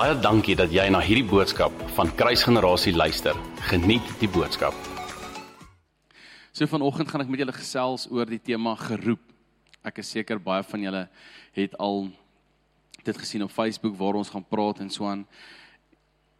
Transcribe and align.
Baie 0.00 0.14
dankie 0.16 0.54
dat 0.56 0.72
jy 0.72 0.86
na 0.88 1.02
hierdie 1.04 1.26
boodskap 1.28 1.74
van 1.92 2.08
Kruisgenerasie 2.16 2.94
luister. 2.96 3.36
Geniet 3.68 4.06
die 4.16 4.30
boodskap. 4.32 4.72
So 6.56 6.64
vanoggend 6.64 7.10
gaan 7.10 7.20
ek 7.20 7.28
met 7.28 7.42
julle 7.42 7.52
gesels 7.52 8.06
oor 8.08 8.24
die 8.24 8.40
tema 8.40 8.72
geroep. 8.80 9.20
Ek 9.84 10.00
is 10.00 10.14
seker 10.16 10.40
baie 10.40 10.64
van 10.70 10.86
julle 10.86 11.04
het 11.58 11.76
al 11.76 12.08
dit 13.04 13.20
gesien 13.20 13.44
op 13.44 13.52
Facebook 13.52 14.00
waar 14.00 14.16
ons 14.16 14.32
gaan 14.32 14.48
praat 14.48 14.80
en 14.80 14.88
so 14.88 15.04
aan. 15.04 15.26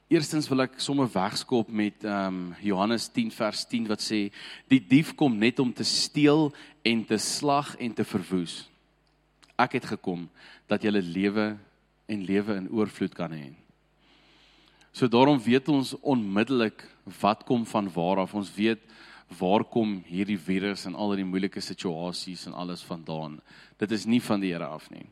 Eerstens 0.08 0.48
wil 0.48 0.64
ek 0.64 0.80
sommer 0.80 1.12
wegskop 1.12 1.68
met 1.68 2.08
ehm 2.08 2.32
um, 2.32 2.42
Johannes 2.64 3.12
10 3.12 3.28
vers 3.28 3.68
10 3.68 3.92
wat 3.92 4.00
sê 4.00 4.30
die 4.72 4.80
dief 4.80 5.12
kom 5.12 5.36
net 5.36 5.60
om 5.60 5.68
te 5.68 5.84
steel 5.84 6.48
en 6.80 7.04
te 7.04 7.20
slag 7.20 7.76
en 7.76 7.92
te 7.92 8.08
verwoes. 8.08 8.62
Ek 9.60 9.76
het 9.76 9.92
gekom 9.98 10.30
dat 10.64 10.80
jy 10.80 10.96
lewe 10.96 11.58
en 12.10 12.24
lewe 12.26 12.56
in 12.58 12.68
oorvloed 12.74 13.14
kan 13.14 13.32
hê. 13.34 13.52
So 14.92 15.06
daarom 15.06 15.38
weet 15.38 15.68
ons 15.70 15.94
onmiddellik 16.02 16.82
wat 17.20 17.44
kom 17.46 17.62
van 17.66 17.90
waar 17.94 18.24
af. 18.24 18.34
Ons 18.34 18.50
weet 18.54 18.82
waar 19.38 19.62
kom 19.64 20.00
hierdie 20.08 20.38
virus 20.38 20.88
en 20.90 20.98
al 20.98 21.14
die 21.14 21.26
moeilike 21.26 21.62
situasies 21.62 22.48
en 22.50 22.56
alles 22.58 22.82
vandaan. 22.82 23.38
Dit 23.78 23.94
is 23.94 24.06
nie 24.06 24.20
van 24.20 24.42
die 24.42 24.50
Here 24.50 24.66
af 24.66 24.90
nie. 24.90 25.06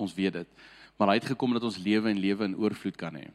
Ons 0.00 0.16
weet 0.16 0.40
dit. 0.40 0.48
Maar 0.96 1.12
hy 1.12 1.20
het 1.20 1.32
gekom 1.34 1.52
dat 1.52 1.66
ons 1.66 1.80
lewe 1.82 2.10
en 2.10 2.22
lewe 2.22 2.48
in 2.48 2.56
oorvloed 2.56 2.96
kan 2.96 3.16
hê. 3.18 3.28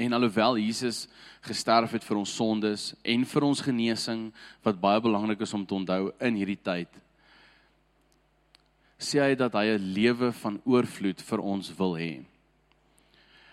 En 0.00 0.16
alhoewel 0.16 0.56
Jesus 0.62 1.04
gesterf 1.44 1.92
het 1.92 2.04
vir 2.06 2.16
ons 2.16 2.32
sondes 2.32 2.90
en 3.04 3.24
vir 3.28 3.44
ons 3.44 3.60
genesing 3.60 4.30
wat 4.64 4.80
baie 4.80 5.02
belangrik 5.02 5.42
is 5.44 5.52
om 5.52 5.66
te 5.66 5.76
onthou 5.76 6.08
in 6.24 6.38
hierdie 6.40 6.60
tyd, 6.62 6.88
sê 9.00 9.22
hy 9.24 9.34
dat 9.34 9.56
hy 9.56 9.76
'n 9.76 9.92
lewe 9.96 10.32
van 10.32 10.60
oorvloed 10.64 11.20
vir 11.22 11.40
ons 11.40 11.72
wil 11.78 11.96
hê. 11.96 12.24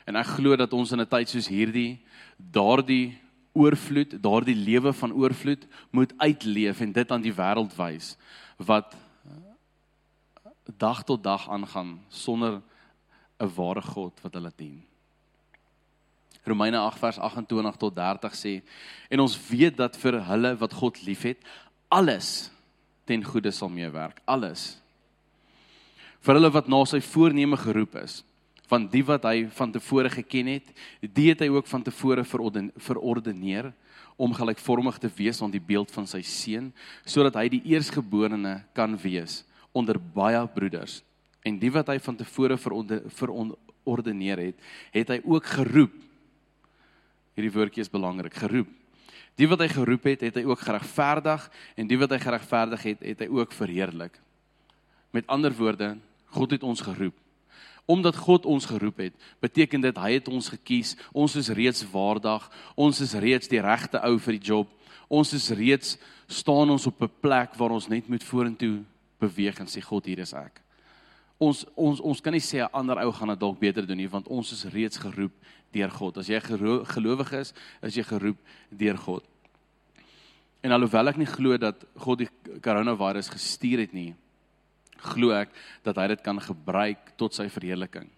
En 0.08 0.16
ek 0.16 0.36
glo 0.38 0.56
dat 0.56 0.74
ons 0.74 0.92
in 0.92 1.02
'n 1.02 1.08
tyd 1.08 1.30
soos 1.30 1.48
hierdie 1.48 2.00
daardie 2.38 3.18
oorvloed, 3.54 4.22
daardie 4.22 4.56
lewe 4.56 4.94
van 4.94 5.12
oorvloed 5.12 5.68
moet 5.92 6.14
uitleef 6.18 6.82
en 6.82 6.92
dit 6.92 7.12
aan 7.12 7.22
die 7.22 7.34
wêreld 7.34 7.74
wys 7.78 8.18
wat 8.58 8.96
dag 10.78 11.04
tot 11.04 11.24
dag 11.24 11.50
aangaan 11.50 12.00
sonder 12.10 12.62
'n 13.40 13.52
ware 13.56 13.82
God 13.82 14.14
wat 14.22 14.34
hulle 14.34 14.52
dien. 14.56 14.84
Romeine 16.44 16.78
8 16.78 17.00
vers 17.00 17.20
28 17.20 17.76
tot 17.76 17.96
30 17.96 18.36
sê 18.36 18.62
en 19.10 19.20
ons 19.20 19.48
weet 19.50 19.78
dat 19.78 19.98
vir 19.98 20.24
hulle 20.24 20.56
wat 20.58 20.74
God 20.74 21.02
liefhet 21.04 21.38
alles 21.88 22.52
ten 23.06 23.24
goeie 23.24 23.52
sal 23.52 23.70
meewerk 23.70 24.22
alles 24.26 24.80
vir 26.22 26.40
hulle 26.40 26.54
wat 26.54 26.68
na 26.68 26.84
sy 26.86 27.02
voorneme 27.04 27.58
geroep 27.58 28.00
is 28.04 28.22
van 28.68 28.88
die 28.92 29.04
wat 29.08 29.24
hy 29.24 29.48
van 29.58 29.72
tevore 29.72 30.10
geken 30.12 30.48
het 30.58 30.72
die 31.02 31.30
het 31.32 31.44
hy 31.44 31.50
ook 31.54 31.68
van 31.68 31.84
tevore 31.84 32.24
verordeneer 32.28 33.72
om 34.18 34.34
gelykvormig 34.34 34.98
te 34.98 35.10
wees 35.16 35.40
aan 35.42 35.54
die 35.54 35.62
beeld 35.62 35.94
van 35.94 36.08
sy 36.10 36.24
seun 36.26 36.72
sodat 37.06 37.38
hy 37.38 37.48
die 37.54 37.62
eersgeborene 37.70 38.60
kan 38.76 38.98
wees 38.98 39.44
onder 39.78 40.00
baie 40.00 40.42
broeders. 40.50 41.04
En 41.46 41.60
die 41.62 41.70
wat 41.72 41.92
hy 41.94 42.00
van 42.02 42.18
tevore 42.18 42.58
verordeneer 42.58 44.42
het 44.50 44.68
het 44.96 45.14
hy 45.14 45.20
ook 45.24 45.46
geroep. 45.54 45.94
Hierdie 47.38 47.54
woordjie 47.54 47.86
is 47.86 47.94
belangrik 47.94 48.36
geroep. 48.36 48.70
Die 49.38 49.48
wat 49.48 49.62
hy 49.62 49.70
geroep 49.70 50.08
het 50.10 50.26
het 50.26 50.40
hy 50.40 50.48
ook 50.50 50.66
geregverdig 50.66 51.46
en 51.78 51.90
die 51.90 52.00
wat 52.02 52.16
hy 52.16 52.20
geregverdig 52.24 52.88
het 52.92 53.06
het 53.06 53.22
hy 53.22 53.30
ook 53.38 53.54
verheerlik 53.54 54.18
met 55.12 55.28
ander 55.28 55.54
woorde 55.54 55.98
God 56.26 56.52
het 56.52 56.64
ons 56.64 56.82
geroep. 56.82 57.16
Omdat 57.88 58.16
God 58.16 58.46
ons 58.46 58.66
geroep 58.66 58.98
het, 58.98 59.14
beteken 59.40 59.82
dit 59.82 59.98
hy 59.98 60.12
het 60.18 60.28
ons 60.28 60.50
gekies. 60.52 60.96
Ons 61.16 61.38
is 61.40 61.48
reeds 61.56 61.86
waardig. 61.92 62.44
Ons 62.76 63.00
is 63.02 63.14
reeds 63.16 63.48
die 63.48 63.62
regte 63.64 64.02
ou 64.04 64.18
vir 64.20 64.36
die 64.36 64.48
job. 64.52 64.68
Ons 65.08 65.32
is 65.34 65.50
reeds 65.56 65.96
staan 66.28 66.70
ons 66.70 66.88
op 66.88 67.02
'n 67.02 67.12
plek 67.22 67.56
waar 67.56 67.72
ons 67.72 67.88
net 67.88 68.08
moet 68.08 68.24
vorentoe 68.24 68.84
beweeg 69.20 69.60
en 69.60 69.68
sê 69.68 69.82
God, 69.82 70.06
hier 70.06 70.20
is 70.20 70.34
ek. 70.34 70.62
Ons 71.38 71.66
ons 71.76 72.00
ons 72.02 72.22
kan 72.22 72.34
nie 72.34 72.42
sê 72.42 72.60
'n 72.60 72.74
ander 72.74 72.98
ou 72.98 73.12
gaan 73.12 73.30
dit 73.30 73.40
dalk 73.40 73.60
beter 73.60 73.86
doen 73.88 73.98
nie, 73.98 74.10
want 74.10 74.28
ons 74.28 74.52
is 74.52 74.66
reeds 74.66 74.98
geroep 74.98 75.32
deur 75.72 75.90
God. 75.90 76.18
As 76.18 76.28
jy 76.28 76.40
gelowig 76.40 77.34
is, 77.34 77.54
is 77.82 77.96
jy 77.96 78.04
geroep 78.04 78.38
deur 78.70 78.98
God. 78.98 79.24
En 80.62 80.72
alhoewel 80.72 81.08
ek 81.08 81.18
nie 81.18 81.26
glo 81.30 81.58
dat 81.58 81.86
God 81.96 82.20
die 82.20 82.30
coronavirus 82.62 83.30
gestuur 83.30 83.80
het 83.80 83.94
nie, 83.94 84.16
glo 85.02 85.32
ek 85.32 85.50
dat 85.84 85.98
hy 85.98 86.08
dit 86.08 86.22
kan 86.24 86.40
gebruik 86.42 87.14
tot 87.18 87.34
sy 87.34 87.48
verheerliking. 87.50 88.10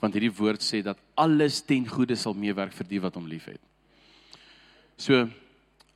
Want 0.00 0.14
hierdie 0.14 0.34
woord 0.34 0.62
sê 0.62 0.82
dat 0.84 1.00
alles 1.16 1.62
ten 1.62 1.86
goeie 1.88 2.16
sal 2.16 2.34
meewerk 2.34 2.72
vir 2.72 2.88
die 2.88 3.00
wat 3.00 3.14
hom 3.14 3.26
liefhet. 3.30 3.60
So 4.96 5.26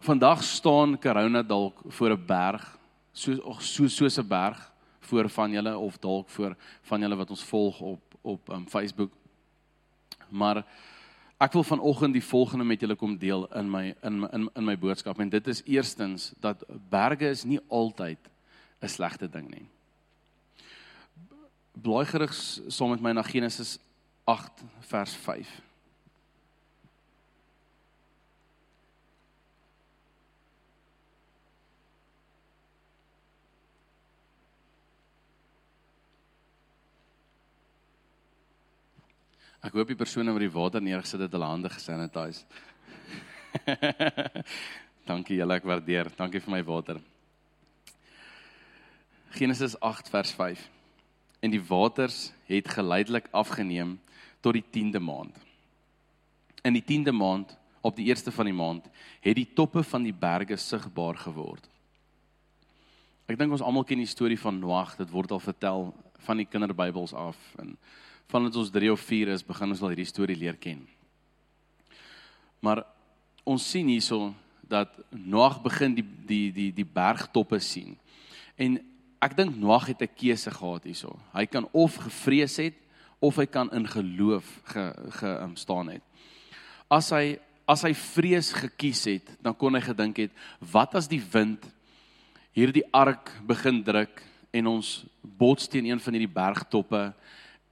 vandag 0.01 0.43
staan 0.47 0.97
corona 0.99 1.43
dalk 1.43 1.83
voor 1.87 2.11
'n 2.17 2.27
berg, 2.27 2.79
so 3.13 3.35
so 3.61 3.89
soos 3.89 4.19
'n 4.19 4.29
berg 4.29 4.59
voor 5.01 5.29
van 5.29 5.53
julle 5.53 5.77
of 5.77 5.99
dalk 5.99 6.29
voor 6.29 6.57
van 6.83 7.01
julle 7.01 7.17
wat 7.17 7.31
ons 7.31 7.45
volg 7.45 7.81
op 7.81 8.03
op 8.23 8.49
um, 8.49 8.67
Facebook. 8.69 9.13
Maar 10.29 10.65
ek 11.39 11.53
wil 11.53 11.65
vanoggend 11.65 12.13
die 12.13 12.25
volgende 12.25 12.65
met 12.65 12.81
julle 12.81 12.97
kom 12.99 13.17
deel 13.19 13.47
in 13.55 13.71
my 13.71 13.95
in 14.03 14.21
my 14.21 14.29
in, 14.33 14.49
in 14.55 14.65
my 14.65 14.77
boodskap 14.79 15.19
en 15.19 15.29
dit 15.29 15.47
is 15.47 15.63
eerstens 15.65 16.33
dat 16.43 16.65
berge 16.91 17.29
is 17.31 17.45
nie 17.45 17.61
altyd 17.69 18.19
'n 18.83 18.89
slegte 18.89 19.31
ding 19.31 19.49
nie 19.51 19.67
blaai 21.83 22.07
gerig 22.07 22.35
saam 22.35 22.91
met 22.91 23.03
my 23.03 23.13
na 23.15 23.23
Genesis 23.23 23.79
8 24.29 24.63
vers 24.91 25.15
5. 25.25 25.51
Ek 39.69 39.75
hoop 39.75 39.91
die 39.91 39.99
persone 39.99 40.33
wat 40.33 40.41
die 40.41 40.53
water 40.55 40.81
neergesit 40.81 41.21
het, 41.21 41.35
hulle 41.35 41.49
hande 41.51 41.71
gesanitiseer. 41.73 42.67
Dankie 45.09 45.39
julle, 45.39 45.57
ek 45.59 45.67
waardeer. 45.67 46.11
Dankie 46.17 46.41
vir 46.45 46.53
my 46.53 46.63
water. 46.65 47.01
Genesis 49.35 49.75
8 49.85 50.09
vers 50.13 50.33
5 50.37 50.78
en 51.41 51.51
die 51.51 51.63
waters 51.63 52.33
het 52.49 52.69
geleidelik 52.69 53.29
afgeneem 53.31 53.99
tot 54.41 54.57
die 54.57 54.65
10de 54.65 55.01
maand. 55.01 55.37
In 56.63 56.75
die 56.75 56.85
10de 56.85 57.15
maand, 57.15 57.57
op 57.81 57.97
die 57.97 58.09
eerste 58.11 58.33
van 58.35 58.49
die 58.51 58.55
maand, 58.55 58.89
het 59.21 59.37
die 59.39 59.49
toppe 59.55 59.83
van 59.83 60.03
die 60.03 60.15
berge 60.15 60.57
sigbaar 60.57 61.17
geword. 61.17 61.69
Ek 63.29 63.39
dink 63.39 63.53
ons 63.53 63.63
almal 63.63 63.85
ken 63.87 64.01
die 64.01 64.09
storie 64.09 64.39
van 64.41 64.59
Noag, 64.59 64.97
dit 64.99 65.11
word 65.13 65.33
al 65.33 65.43
vertel 65.43 65.91
van 66.27 66.41
die 66.41 66.49
kinderbybels 66.49 67.15
af 67.15 67.39
en 67.61 67.77
vandat 68.29 68.57
ons 68.61 68.71
3 68.73 68.91
of 68.93 69.01
4 69.05 69.31
is, 69.33 69.45
begin 69.47 69.73
ons 69.73 69.83
al 69.83 69.93
hierdie 69.95 70.09
storie 70.09 70.37
leer 70.37 70.57
ken. 70.61 70.83
Maar 72.61 72.83
ons 73.49 73.65
sien 73.71 73.89
hierso 73.89 74.35
dat 74.69 74.93
Noag 75.11 75.63
begin 75.65 75.95
die 75.97 76.05
die 76.05 76.49
die 76.53 76.71
die 76.77 76.85
bergtoppe 76.85 77.61
sien. 77.65 77.97
En 78.57 78.77
ek 79.21 79.37
dink 79.37 79.57
Noag 79.57 79.87
het 79.87 80.03
'n 80.03 80.15
keuse 80.15 80.51
gehad 80.51 80.85
hierso. 80.85 81.19
Hy 81.35 81.47
kan 81.47 81.69
of 81.73 81.95
gevrees 81.95 82.57
het 82.57 82.75
of 83.19 83.37
hy 83.37 83.47
kan 83.47 83.71
in 83.73 83.87
geloof 83.87 84.61
ge, 84.65 84.95
ge 85.11 85.27
um, 85.43 85.57
staan 85.57 85.89
het. 85.89 86.03
As 86.89 87.11
hy 87.11 87.39
as 87.69 87.83
hy 87.85 87.93
vrees 87.93 88.53
gekies 88.57 89.05
het, 89.05 89.27
dan 89.45 89.53
kon 89.53 89.75
hy 89.75 89.83
gedink 89.85 90.17
het, 90.17 90.31
wat 90.73 90.95
as 90.95 91.09
die 91.09 91.21
wind 91.21 91.67
hierdie 92.57 92.85
ark 92.97 93.29
begin 93.45 93.83
druk 93.85 94.23
en 94.57 94.67
ons 94.67 95.05
bots 95.21 95.69
teen 95.69 95.85
een 95.85 96.01
van 96.01 96.17
hierdie 96.17 96.33
bergtoppe 96.33 97.03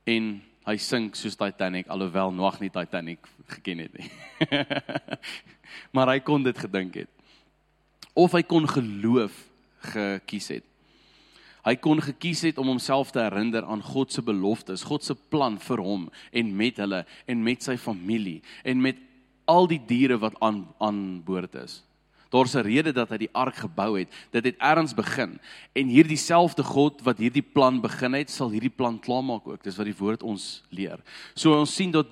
en 0.05 0.29
hy 0.67 0.77
sink 0.77 1.17
soos 1.17 1.39
Titanic 1.39 1.89
alhoewel 1.89 2.35
Noag 2.35 2.61
nie 2.61 2.71
Titanic 2.75 3.25
geken 3.47 3.87
het 3.87 3.97
nie. 3.97 4.11
maar 5.95 6.13
hy 6.13 6.21
kon 6.21 6.45
dit 6.45 6.59
gedink 6.59 7.01
het. 7.01 7.11
Of 8.13 8.37
hy 8.37 8.43
kon 8.43 8.69
geloof 8.69 9.33
gekies 9.95 10.51
het. 10.59 10.67
Hy 11.67 11.75
kon 11.83 11.99
gekies 12.03 12.45
het 12.47 12.61
om 12.63 12.71
homself 12.71 13.11
te 13.11 13.25
herinner 13.25 13.67
aan 13.67 13.83
God 13.83 14.13
se 14.15 14.23
beloftes, 14.23 14.87
God 14.87 15.03
se 15.03 15.17
plan 15.33 15.59
vir 15.59 15.83
hom 15.83 16.07
en 16.31 16.53
met 16.57 16.79
hulle 16.79 17.03
en 17.27 17.43
met 17.43 17.63
sy 17.63 17.75
familie 17.81 18.39
en 18.63 18.79
met 18.83 19.03
al 19.51 19.67
die 19.71 19.81
diere 19.83 20.19
wat 20.23 20.39
aan 20.43 20.63
aan 20.83 21.03
boord 21.27 21.59
is. 21.59 21.83
Daar's 22.31 22.55
'n 22.55 22.67
rede 22.67 22.93
dat 22.93 23.09
hy 23.11 23.17
die 23.17 23.35
ark 23.35 23.57
gebou 23.57 23.99
het. 23.99 24.09
Dit 24.31 24.45
het 24.45 24.57
ergens 24.59 24.95
begin. 24.95 25.39
En 25.73 25.87
hierdie 25.87 26.17
selfde 26.17 26.63
God 26.63 27.03
wat 27.03 27.19
hierdie 27.19 27.43
plan 27.43 27.81
begin 27.81 28.13
het, 28.13 28.31
sal 28.31 28.51
hierdie 28.51 28.75
plan 28.77 28.99
klaarmaak 28.99 29.47
ook. 29.47 29.63
Dis 29.63 29.77
wat 29.77 29.87
die 29.87 29.99
woord 29.99 30.23
ons 30.23 30.63
leer. 30.71 30.99
So 31.35 31.59
ons 31.59 31.75
sien 31.75 31.91
dat 31.91 32.07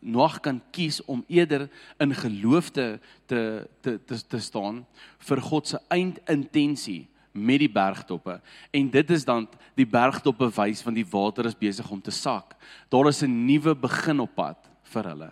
Noag 0.00 0.40
kan 0.40 0.60
kies 0.70 1.04
om 1.04 1.24
eerder 1.26 1.68
in 1.98 2.14
geloof 2.14 2.70
te 2.70 3.00
te 3.26 3.68
te 3.80 3.98
te, 4.04 4.26
te 4.26 4.38
staan 4.38 4.86
vir 5.18 5.40
God 5.40 5.66
se 5.66 5.80
eindintensie 5.90 7.08
met 7.38 7.62
die 7.62 7.70
bergtoppe. 7.70 8.40
En 8.70 8.90
dit 8.90 9.10
is 9.10 9.24
dan 9.24 9.48
die 9.78 9.86
bergtoppe 9.86 10.50
wys 10.56 10.82
van 10.82 10.94
die 10.94 11.06
water 11.06 11.46
is 11.46 11.58
besig 11.58 11.90
om 11.90 12.00
te 12.02 12.10
sak. 12.10 12.56
Daar 12.88 13.08
is 13.08 13.22
'n 13.22 13.46
nuwe 13.46 13.74
begin 13.74 14.20
op 14.20 14.34
pad 14.34 14.58
vir 14.82 15.04
hulle. 15.04 15.30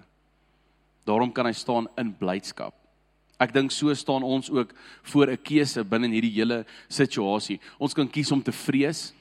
Daarom 1.04 1.32
kan 1.32 1.46
hy 1.46 1.52
staan 1.52 1.88
in 1.96 2.14
blydskap. 2.14 2.74
Ek 3.38 3.52
dink 3.52 3.70
so 3.70 3.92
staan 3.94 4.22
ons 4.22 4.50
ook 4.50 4.72
voor 5.02 5.30
'n 5.30 5.42
keuse 5.42 5.84
binne 5.84 6.08
hierdie 6.08 6.34
hele 6.40 6.64
situasie. 6.88 7.60
Ons 7.78 7.94
kan 7.94 8.08
kies 8.08 8.32
om 8.32 8.42
te 8.42 8.52
vrees 8.52 9.12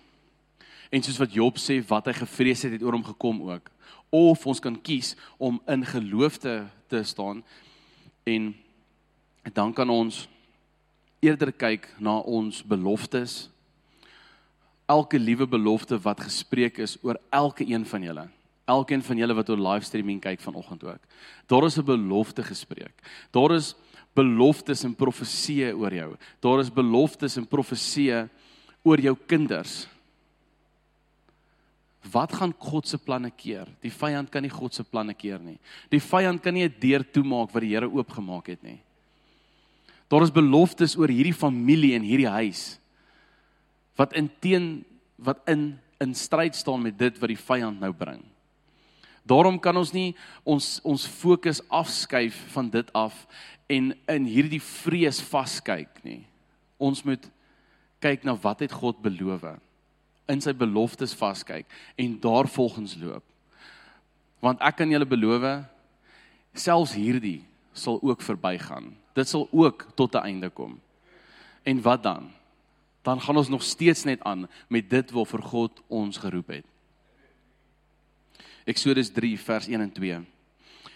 en 0.90 1.04
soos 1.04 1.18
wat 1.18 1.34
Job 1.34 1.58
sê 1.58 1.84
wat 1.88 2.06
hy 2.06 2.14
gevrees 2.14 2.62
het 2.64 2.72
het 2.72 2.84
oor 2.84 2.94
hom 2.94 3.04
gekom 3.04 3.42
ook. 3.50 3.70
Of 4.10 4.48
ons 4.48 4.60
kan 4.60 4.82
kies 4.82 5.16
om 5.38 5.62
in 5.68 5.86
geloof 5.86 6.38
te, 6.38 6.66
te 6.88 7.04
staan 7.04 7.44
en 8.24 8.56
dan 9.54 9.74
kan 9.74 9.90
ons 9.90 10.28
eerder 11.22 11.52
kyk 11.52 11.88
na 12.00 12.20
ons 12.20 12.62
beloftes. 12.64 13.50
Elke 14.88 15.20
liewe 15.20 15.48
belofte 15.48 15.98
wat 16.02 16.22
gespreek 16.22 16.80
is 16.80 16.98
oor 17.02 17.20
elke 17.34 17.66
een 17.66 17.86
van 17.86 18.04
julle. 18.04 18.28
Elkeen 18.66 19.04
van 19.06 19.18
julle 19.18 19.34
wat 19.38 19.50
op 19.50 19.62
livestreaming 19.62 20.22
kyk 20.22 20.42
vanoggend 20.42 20.84
ook. 20.84 21.02
Daar 21.48 21.66
is 21.66 21.78
'n 21.78 21.86
belofte 21.86 22.44
gespreek. 22.44 22.94
Daar 23.32 23.52
is 23.52 23.76
beloftes 24.14 24.84
en 24.84 24.96
profeseë 24.96 25.76
oor 25.76 25.94
jou. 25.94 26.16
Daar 26.40 26.60
is 26.60 26.72
beloftes 26.74 27.38
en 27.38 27.48
profeseë 27.48 28.30
oor 28.84 29.00
jou 29.00 29.16
kinders. 29.28 29.88
Wat 32.12 32.34
gaan 32.34 32.54
God 32.58 32.88
se 32.88 32.98
planne 32.98 33.32
keer? 33.32 33.68
Die 33.82 33.92
vyand 33.92 34.30
kan 34.30 34.44
nie 34.46 34.54
God 34.54 34.74
se 34.74 34.84
planne 34.84 35.14
keer 35.14 35.40
nie. 35.40 35.58
Die 35.90 36.00
vyand 36.00 36.42
kan 36.42 36.54
nie 36.54 36.66
'n 36.66 36.76
deur 36.80 37.04
toemaak 37.04 37.52
wat 37.52 37.62
die 37.62 37.74
Here 37.74 37.90
oopgemaak 37.90 38.48
het 38.48 38.64
nie. 38.64 38.80
Daar 40.08 40.22
is 40.22 40.34
beloftes 40.34 40.98
oor 40.98 41.10
hierdie 41.10 41.36
familie 41.36 41.96
en 41.98 42.06
hierdie 42.06 42.30
huis 42.30 42.76
wat 43.96 44.14
in 44.14 44.30
teen 44.44 44.84
wat 45.16 45.40
in 45.50 45.78
in 46.04 46.12
stryd 46.16 46.56
staan 46.56 46.82
met 46.84 46.98
dit 47.00 47.20
wat 47.22 47.32
die 47.32 47.40
vyand 47.40 47.80
nou 47.80 47.94
bring. 47.96 48.20
Daarom 49.24 49.56
kan 49.60 49.78
ons 49.80 49.94
nie 49.96 50.14
ons 50.44 50.80
ons 50.84 51.06
fokus 51.08 51.62
afskuif 51.74 52.36
van 52.54 52.70
dit 52.70 52.90
af 52.94 53.16
en 53.72 53.94
in 54.12 54.26
hierdie 54.30 54.62
vrees 54.62 55.22
vaskyk 55.24 56.04
nie. 56.04 56.26
Ons 56.78 57.02
moet 57.08 57.24
kyk 58.04 58.28
na 58.28 58.36
wat 58.38 58.62
het 58.66 58.76
God 58.76 59.00
beloof 59.02 59.48
in 60.30 60.42
sy 60.42 60.54
beloftes 60.58 61.16
vaskyk 61.18 61.66
en 62.02 62.20
daarvolgens 62.22 62.98
loop. 63.02 63.24
Want 64.44 64.62
ek 64.62 64.82
kan 64.82 64.92
julle 64.92 65.08
beloof 65.10 65.48
selfs 66.54 66.94
hierdie 66.94 67.42
sal 67.74 67.98
ook 68.04 68.22
verbygaan. 68.22 68.94
Dit 69.16 69.28
sal 69.32 69.48
ook 69.52 69.88
tot 69.96 70.16
'n 70.16 70.28
einde 70.28 70.50
kom. 70.50 70.80
En 71.64 71.82
wat 71.82 72.04
dan? 72.04 72.32
Dan 73.02 73.22
gaan 73.22 73.38
ons 73.38 73.48
nog 73.48 73.64
steeds 73.64 74.04
net 74.04 74.24
aan 74.24 74.48
met 74.68 74.90
dit 74.90 75.12
waarvoor 75.12 75.42
God 75.42 75.82
ons 75.88 76.18
geroep 76.18 76.48
het. 76.48 76.66
Eksodus 78.64 79.10
3 79.10 79.40
vers 79.40 79.68
1 79.68 79.82
en 79.82 79.92
2. 79.92 80.26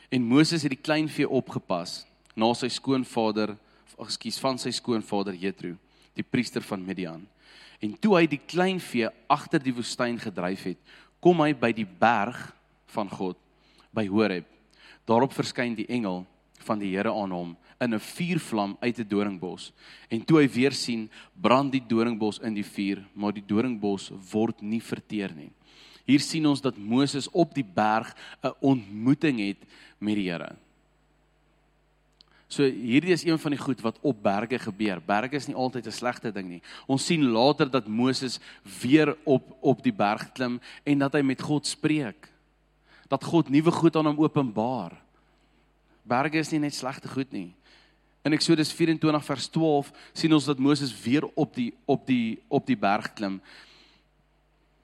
En 0.10 0.24
Moses 0.24 0.62
het 0.62 0.71
die 0.74 0.81
kleinvee 0.81 1.30
opgepas 1.30 2.06
na 2.36 2.54
sy 2.54 2.68
skoonvader, 2.68 3.57
ekskuus, 4.00 4.39
van 4.39 4.57
sy 4.57 4.71
skoonvader 4.71 5.36
Jethro, 5.36 5.75
die 6.13 6.24
priester 6.24 6.62
van 6.62 6.86
Midian. 6.86 7.27
En 7.80 8.00
toe 8.00 8.16
hy 8.18 8.25
die 8.27 8.42
kleinvee 8.42 9.10
agter 9.27 9.62
die 9.63 9.74
woestyn 9.74 10.19
gedryf 10.19 10.63
het, 10.63 10.77
kom 11.19 11.42
hy 11.44 11.54
by 11.54 11.71
die 11.75 11.88
berg 11.88 12.56
van 12.95 13.10
God 13.10 13.38
by 13.95 14.07
Horeb. 14.07 14.48
Daarop 15.06 15.33
verskyn 15.33 15.75
die 15.77 15.88
engel 15.88 16.25
van 16.69 16.81
die 16.81 16.94
Here 16.94 17.12
aan 17.12 17.33
hom 17.33 17.57
in 17.80 17.94
'n 17.94 18.00
vuurvlam 18.00 18.77
uit 18.80 19.00
'n 19.00 19.07
doringbos. 19.07 19.71
En 20.10 20.25
toe 20.25 20.42
hy 20.42 20.48
weer 20.48 20.71
sien, 20.74 21.10
brand 21.33 21.71
die 21.71 21.83
doringbos 21.88 22.39
in 22.39 22.54
die 22.54 22.66
vuur, 22.66 23.06
maar 23.13 23.33
die 23.33 23.45
doringbos 23.45 24.12
word 24.31 24.62
nie 24.62 24.81
verteer 24.81 25.33
nie. 25.36 25.51
Hier 26.06 26.19
sien 26.19 26.45
ons 26.45 26.62
dat 26.62 26.77
Moses 26.77 27.30
op 27.31 27.54
die 27.54 27.63
berg 27.63 28.16
'n 28.44 28.54
ontmoeting 28.60 29.39
het 29.39 29.62
met 30.00 30.16
die 30.16 30.30
Here. 30.30 30.56
So 32.50 32.63
hierdie 32.63 33.13
is 33.13 33.24
een 33.24 33.38
van 33.38 33.51
die 33.51 33.62
goed 33.62 33.81
wat 33.81 34.00
op 34.01 34.24
berge 34.24 34.57
gebeur. 34.60 35.00
Berge 35.06 35.36
is 35.36 35.48
nie 35.48 35.56
altyd 35.56 35.86
'n 35.86 35.92
slegte 35.92 36.31
ding 36.31 36.50
nie. 36.50 36.62
Ons 36.88 37.06
sien 37.06 37.21
later 37.21 37.69
dat 37.69 37.88
Moses 37.88 38.39
weer 38.81 39.18
op 39.24 39.57
op 39.62 39.83
die 39.83 39.94
berg 39.94 40.31
klim 40.31 40.60
en 40.83 41.00
dat 41.00 41.13
hy 41.13 41.21
met 41.21 41.42
God 41.42 41.68
spreek. 41.68 42.31
Dat 43.07 43.24
God 43.24 43.50
nuwe 43.50 43.71
goed 43.71 43.95
aan 43.95 44.06
hom 44.06 44.19
openbaar. 44.19 45.09
Berge 46.10 46.42
is 46.42 46.52
nie 46.54 46.64
net 46.64 46.76
slegte 46.76 47.10
goed 47.12 47.32
nie. 47.36 47.52
In 48.26 48.36
Eksodus 48.36 48.72
24 48.76 49.24
vers 49.26 49.48
12 49.54 49.92
sien 50.18 50.34
ons 50.36 50.48
dat 50.50 50.60
Moses 50.60 50.92
weer 51.04 51.28
op 51.40 51.54
die 51.56 51.72
op 51.86 52.08
die 52.08 52.40
op 52.50 52.66
die 52.68 52.78
berg 52.78 53.14
klim. 53.16 53.40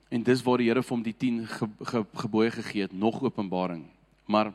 En 0.10 0.24
dis 0.24 0.44
waar 0.46 0.62
die 0.62 0.70
Here 0.70 0.84
vir 0.86 0.96
hom 0.96 1.04
die 1.04 1.16
10 1.18 1.42
ge, 1.50 1.68
ge, 1.90 2.04
gebooie 2.22 2.52
gegee 2.54 2.86
het, 2.86 2.94
nog 2.94 3.20
openbaring. 3.24 3.84
Maar 4.26 4.54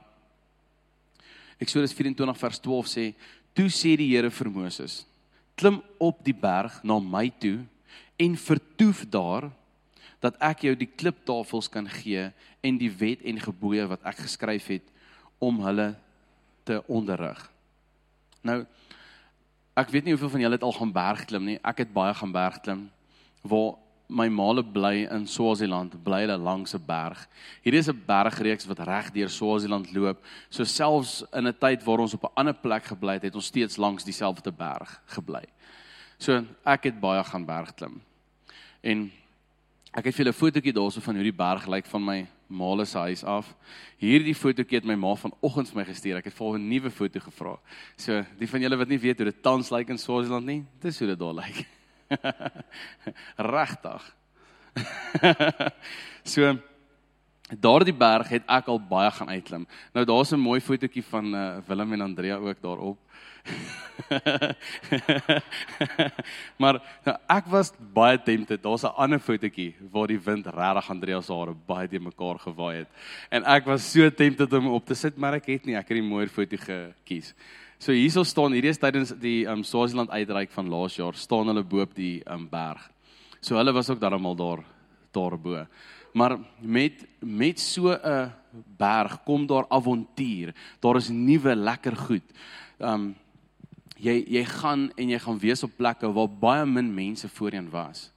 Eksodus 1.61 1.93
24 1.93 2.39
vers 2.39 2.61
12 2.65 2.89
sê: 2.89 3.05
"Toe 3.53 3.69
sê 3.69 3.97
die 3.99 4.15
Here 4.15 4.31
vir 4.31 4.51
Moses: 4.51 5.05
Klim 5.57 5.83
op 5.99 6.25
die 6.25 6.35
berg 6.35 6.81
na 6.83 6.99
my 6.99 7.29
toe 7.39 7.67
en 8.17 8.37
vertoef 8.37 9.05
daar 9.11 9.51
dat 10.21 10.37
ek 10.41 10.65
jou 10.69 10.75
die 10.77 10.89
kliptafels 10.89 11.69
kan 11.69 11.89
gee 11.89 12.31
en 12.61 12.79
die 12.79 12.93
wet 12.93 13.23
en 13.25 13.41
gebooie 13.41 13.87
wat 13.89 14.05
ek 14.05 14.25
geskryf 14.25 14.67
het 14.73 14.87
om 15.39 15.61
hulle 15.65 15.95
te 16.63 16.83
onderrig." 16.87 17.51
Nou 18.43 18.67
ek 19.75 19.89
weet 19.89 20.05
nie 20.05 20.13
hoeveel 20.13 20.31
van 20.31 20.41
julle 20.41 20.59
het 20.59 20.63
al 20.67 20.73
gaan 20.77 20.93
berg 20.93 21.25
klim 21.25 21.45
nie. 21.45 21.59
Ek 21.65 21.79
het 21.79 21.93
baie 21.93 22.15
gaan 22.15 22.33
berg 22.33 22.61
klim 22.61 22.91
waar 23.43 23.79
my 24.11 24.27
maale 24.29 24.65
bly 24.67 25.07
in 25.07 25.27
Swaziland, 25.31 25.95
bly 26.05 26.25
hulle 26.25 26.37
langs 26.37 26.75
'n 26.75 26.83
berg. 26.87 27.29
Hier 27.63 27.75
is 27.75 27.89
'n 27.89 28.03
bergreeks 28.07 28.67
wat 28.67 28.79
reg 28.79 29.11
deur 29.13 29.29
Swaziland 29.29 29.93
loop. 29.93 30.19
So 30.51 30.65
selfs 30.65 31.25
in 31.33 31.47
'n 31.47 31.59
tyd 31.59 31.85
waar 31.85 31.99
ons 31.99 32.15
op 32.15 32.25
'n 32.25 32.35
ander 32.35 32.55
plek 32.55 32.85
gebly 32.85 33.13
het, 33.13 33.23
het 33.23 33.35
ons 33.35 33.47
steeds 33.47 33.77
langs 33.77 34.05
dieselfde 34.05 34.53
berg 34.53 35.03
gebly. 35.07 35.45
So 36.19 36.45
ek 36.65 36.85
het 36.85 37.01
baie 37.01 37.25
gaan 37.25 37.45
berg 37.45 37.75
klim. 37.75 38.03
En 38.83 39.13
ek 39.93 40.05
het 40.05 40.15
vir 40.15 40.25
julle 40.25 40.35
'n 40.35 40.43
fotootjie 40.43 40.73
daarso 40.73 41.01
van 41.01 41.15
hoe 41.15 41.25
die 41.25 41.33
berg 41.33 41.67
lyk 41.67 41.87
van 41.87 42.05
my 42.05 42.27
maale 42.51 42.87
se 42.87 42.99
huis 42.99 43.25
af. 43.25 43.49
Hierdie 44.01 44.35
fotootjie 44.35 44.81
het 44.81 44.89
my 44.89 44.97
ma 44.99 45.15
vanoggend 45.15 45.71
vir 45.71 45.81
my 45.81 45.85
gestuur. 45.89 46.19
Ek 46.19 46.31
het 46.31 46.35
vir 46.35 46.59
'n 46.59 46.69
nuwe 46.69 46.91
foto 46.91 47.21
gevra. 47.21 47.59
So 47.97 48.25
die 48.39 48.49
van 48.49 48.61
julle 48.61 48.77
wat 48.77 48.89
nie 48.89 48.99
weet 48.99 49.19
hoe 49.19 49.31
dit 49.31 49.43
tans 49.43 49.71
lyk 49.71 49.89
in 49.89 49.99
Swaziland 49.99 50.47
nie, 50.47 50.65
dis 50.81 50.99
hoe 50.99 51.09
dit 51.09 51.19
daar 51.19 51.35
lyk. 51.35 51.67
Regtig. 53.57 54.17
so 56.33 56.59
daardie 57.59 57.95
berg 57.95 58.29
het 58.29 58.43
ek 58.47 58.69
al 58.69 58.81
baie 58.81 59.11
gaan 59.11 59.29
uitklim. 59.29 59.67
Nou 59.95 60.05
daar's 60.05 60.33
'n 60.33 60.41
mooi 60.41 60.61
fotootjie 60.61 61.05
van 61.05 61.35
uh, 61.35 61.57
Willem 61.67 61.93
en 61.93 62.01
Andrea 62.01 62.37
ook 62.37 62.63
daarop. 62.63 62.99
maar 66.61 66.77
nou, 67.05 67.17
ek 67.29 67.47
was 67.51 67.73
baie 67.95 68.23
tempted. 68.23 68.63
Daar's 68.63 68.85
'n 68.85 68.95
ander 68.97 69.19
fotootjie 69.19 69.75
waar 69.91 70.07
die 70.07 70.21
wind 70.21 70.47
regtig 70.47 70.91
Andrea 70.91 71.21
se 71.21 71.33
hare 71.33 71.55
baie 71.67 71.89
te 71.89 71.99
mekaar 71.99 72.39
gewaai 72.39 72.77
het. 72.77 72.89
En 73.31 73.45
ek 73.45 73.65
was 73.65 73.93
so 73.93 74.11
tempted 74.11 74.53
om 74.53 74.67
op 74.67 74.87
te 74.87 74.95
sit, 74.95 75.17
maar 75.17 75.35
ek 75.35 75.47
het 75.47 75.65
nie. 75.65 75.77
Ek 75.77 75.89
het 75.89 75.97
die 75.97 76.09
mooier 76.09 76.29
foto 76.29 76.57
gekies. 76.57 77.35
So 77.79 77.93
hierso 77.93 78.25
staan 78.25 78.53
hierdie 78.53 78.71
is 78.71 78.79
tydens 78.79 79.15
die 79.17 79.49
um 79.49 79.65
Swaziland 79.65 80.11
uitreik 80.11 80.51
van 80.51 80.69
laas 80.69 80.97
jaar 80.97 81.15
staan 81.15 81.47
hulle 81.47 81.65
bo 81.65 81.81
op 81.81 81.95
die 81.95 82.23
um 82.29 82.49
berg. 82.49 82.91
So 83.41 83.57
hulle 83.57 83.73
was 83.73 83.91
ook 83.91 84.01
daarmal 84.01 84.37
daar 84.37 84.65
daarbo. 85.13 85.67
Maar 86.13 86.39
met 86.59 87.07
met 87.19 87.61
so 87.61 87.93
'n 87.93 88.33
berg 88.77 89.23
kom 89.25 89.47
daar 89.47 89.69
avontuur. 89.69 90.55
Daar 90.79 90.97
is 90.97 91.09
nuwe 91.09 91.57
lekker 91.57 91.97
goed. 91.97 92.23
Um 92.79 93.17
jy 93.97 94.25
jy 94.29 94.45
gaan 94.45 94.91
en 94.97 95.09
jy 95.09 95.19
gaan 95.19 95.39
wees 95.39 95.63
op 95.63 95.77
plekke 95.77 96.13
waar 96.13 96.29
baie 96.29 96.67
min 96.67 96.95
mense 96.95 97.29
voorheen 97.29 97.71
was. 97.71 98.11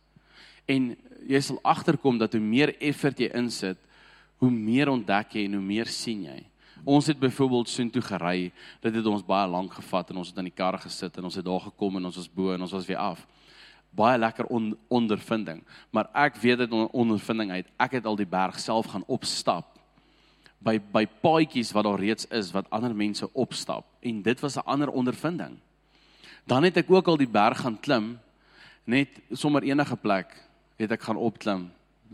En 0.66 0.96
jy 1.28 1.40
sal 1.40 1.60
agterkom 1.62 2.18
dat 2.18 2.34
hoe 2.34 2.42
meer 2.42 2.76
effort 2.80 3.20
jy 3.20 3.30
insit, 3.36 3.78
hoe 4.38 4.52
meer 4.52 4.90
ontdek 4.90 5.36
jy 5.38 5.46
en 5.46 5.54
hoe 5.54 5.66
meer 5.66 5.92
sien 5.92 6.24
jy. 6.24 6.40
Ons 6.84 7.08
het 7.08 7.20
byvoorbeeld 7.20 7.70
soontoe 7.70 8.02
gery. 8.04 8.52
Dit 8.82 8.96
het 8.96 9.06
ons 9.08 9.24
baie 9.24 9.48
lank 9.48 9.74
gevat 9.74 10.10
en 10.12 10.18
ons 10.18 10.32
het 10.32 10.38
in 10.38 10.50
die 10.50 10.56
kar 10.56 10.78
gesit 10.84 11.18
en 11.18 11.30
ons 11.30 11.36
het 11.40 11.46
daar 11.46 11.64
gekom 11.70 12.00
en 12.00 12.06
ons 12.06 12.20
was 12.20 12.32
bo 12.32 12.52
en 12.54 12.62
ons 12.62 12.76
was 12.76 12.88
weer 12.88 13.00
af. 13.00 13.24
Baie 13.96 14.18
lekker 14.18 14.46
on, 14.46 14.78
ondervinding. 14.88 15.64
Maar 15.92 16.10
ek 16.14 16.36
weet 16.42 16.58
dit 16.58 16.72
on, 16.72 16.88
ondervinding 16.92 17.52
uit. 17.52 17.68
Ek 17.78 17.92
het 17.92 18.06
al 18.06 18.18
die 18.18 18.30
berg 18.30 18.60
self 18.60 18.90
gaan 18.94 19.06
opstap 19.08 19.74
by 20.64 20.78
by 20.94 21.04
paadjies 21.24 21.74
wat 21.76 21.86
daar 21.88 22.00
reeds 22.00 22.28
is 22.32 22.52
wat 22.56 22.70
ander 22.72 22.94
mense 22.96 23.28
opstap 23.34 23.86
en 24.02 24.22
dit 24.24 24.40
was 24.40 24.56
'n 24.58 24.66
ander 24.66 24.90
ondervinding. 24.90 25.60
Dan 26.48 26.64
het 26.64 26.78
ek 26.78 26.92
ook 26.92 27.08
al 27.08 27.18
die 27.18 27.28
berg 27.28 27.60
gaan 27.60 27.80
klim 27.80 28.20
net 28.86 29.10
sommer 29.32 29.64
enige 29.64 29.96
plek 29.96 30.28
het 30.78 30.92
ek 30.92 31.02
gaan 31.02 31.18
opklim 31.18 31.72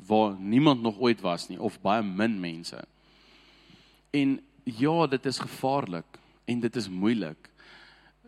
waar 0.07 0.35
niemand 0.39 0.81
nog 0.81 0.99
ooit 0.99 1.21
was 1.21 1.49
nie 1.49 1.59
of 1.61 1.81
baie 1.81 2.03
min 2.03 2.39
mense. 2.39 2.79
En 4.11 4.39
ja, 4.63 5.07
dit 5.07 5.25
is 5.25 5.39
gevaarlik 5.39 6.19
en 6.45 6.59
dit 6.59 6.75
is 6.75 6.89
moeilik 6.89 7.49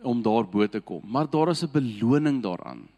om 0.02 0.22
daar 0.22 0.48
bo 0.48 0.66
te 0.66 0.80
kom, 0.80 1.02
maar 1.04 1.30
daar 1.30 1.48
is 1.48 1.62
'n 1.62 1.70
beloning 1.72 2.42
daaraan. 2.42 2.88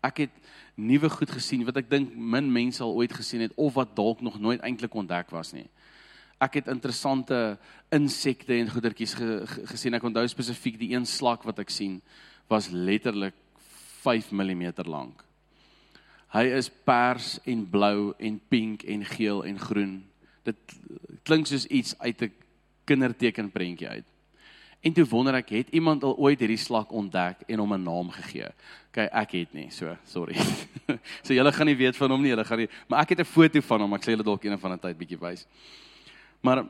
Ek 0.00 0.24
het 0.24 0.34
nuwe 0.80 1.10
goed 1.12 1.30
gesien 1.30 1.64
wat 1.68 1.76
ek 1.76 1.90
dink 1.90 2.14
min 2.16 2.48
mense 2.52 2.82
al 2.82 2.94
ooit 2.96 3.12
gesien 3.12 3.44
het 3.44 3.56
of 3.56 3.74
wat 3.76 3.96
dalk 3.96 4.20
nog 4.24 4.38
nooit 4.40 4.60
eintlik 4.64 4.94
ontdek 4.94 5.30
was 5.34 5.52
nie. 5.52 5.68
Ek 6.40 6.56
het 6.56 6.70
interessante 6.72 7.58
insekte 7.92 8.54
en 8.56 8.70
goedertjies 8.70 9.14
ge, 9.18 9.42
ge, 9.46 9.66
gesien. 9.74 9.94
Ek 9.94 10.06
onthou 10.08 10.24
spesifiek 10.28 10.78
die 10.80 10.94
een 10.94 11.04
slak 11.06 11.44
wat 11.44 11.60
ek 11.60 11.72
sien 11.72 11.98
was 12.48 12.70
letterlik 12.72 13.36
5 14.00 14.30
mm 14.32 14.70
lank. 14.88 15.20
Hy 16.32 16.46
is 16.56 16.70
pers 16.70 17.34
en 17.44 17.66
blou 17.68 18.14
en 18.18 18.38
pink 18.48 18.86
en 18.88 19.04
geel 19.04 19.44
en 19.44 19.58
groen. 19.58 19.94
Dit 20.46 20.78
klink 21.28 21.50
soos 21.50 21.66
iets 21.66 21.92
uit 21.98 22.22
'n 22.22 22.32
kindertekenprentjie 22.86 23.88
uit. 23.88 24.06
En 24.80 24.92
toe 24.96 25.04
wonder 25.04 25.36
ek, 25.36 25.50
het 25.52 25.72
iemand 25.76 26.04
al 26.08 26.16
ooit 26.16 26.40
hierdie 26.40 26.60
slak 26.60 26.92
ontdek 26.96 27.42
en 27.46 27.60
hom 27.60 27.74
'n 27.74 27.82
naam 27.84 28.10
gegee? 28.10 28.48
OK, 28.88 28.96
ek 29.12 29.32
het 29.32 29.52
nie, 29.52 29.70
so 29.70 29.96
sorry. 30.04 30.34
so 31.24 31.34
julle 31.34 31.52
gaan 31.52 31.66
nie 31.66 31.76
weet 31.76 31.96
van 31.96 32.10
hom 32.10 32.22
nie, 32.22 32.32
julle 32.32 32.44
gaan 32.44 32.58
nie, 32.64 32.70
maar 32.88 33.02
ek 33.04 33.12
het 33.12 33.20
'n 33.20 33.28
foto 33.28 33.60
van 33.60 33.80
hom. 33.80 33.94
Ek 33.94 34.02
sê 34.02 34.16
julle 34.16 34.24
dalk 34.24 34.44
een 34.44 34.58
van 34.58 34.72
'n 34.72 34.78
tyd 34.78 34.96
bietjie 34.96 35.20
wys. 35.20 35.46
Maar 36.40 36.64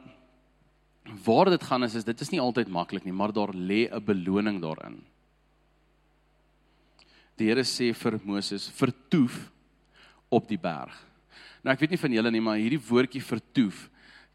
waar 1.25 1.51
dit 1.51 1.63
gaan 1.63 1.85
is 1.85 1.95
is 1.95 2.05
dit 2.05 2.21
is 2.21 2.31
nie 2.31 2.41
altyd 2.41 2.69
maklik 2.69 3.05
nie, 3.05 3.13
maar 3.13 3.33
daar 3.33 3.55
lê 3.55 3.87
'n 3.87 4.05
beloning 4.05 4.61
daarin. 4.61 5.05
Die 7.37 7.47
Here 7.47 7.63
sê 7.63 7.95
vir 7.95 8.21
Moses: 8.25 8.69
"Vertoef 8.69 9.51
op 10.29 10.49
die 10.49 10.59
berg." 10.59 11.07
Nou 11.63 11.73
ek 11.73 11.81
weet 11.81 11.91
nie 11.91 11.99
van 11.99 12.13
julle 12.13 12.31
nie, 12.31 12.41
maar 12.41 12.57
hierdie 12.57 12.81
woordjie 12.89 13.23
vertoef 13.23 13.89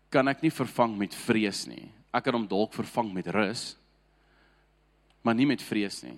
kan 0.10 0.28
ek 0.28 0.42
nie 0.42 0.52
vervang 0.52 0.98
met 0.98 1.16
vrees 1.16 1.68
nie. 1.68 1.92
Ek 2.16 2.24
kan 2.24 2.38
hom 2.38 2.48
dalk 2.48 2.74
vervang 2.76 3.12
met 3.14 3.28
rus, 3.36 3.74
maar 5.26 5.36
nie 5.36 5.48
met 5.50 5.64
vrees 5.66 6.00
nie. 6.06 6.16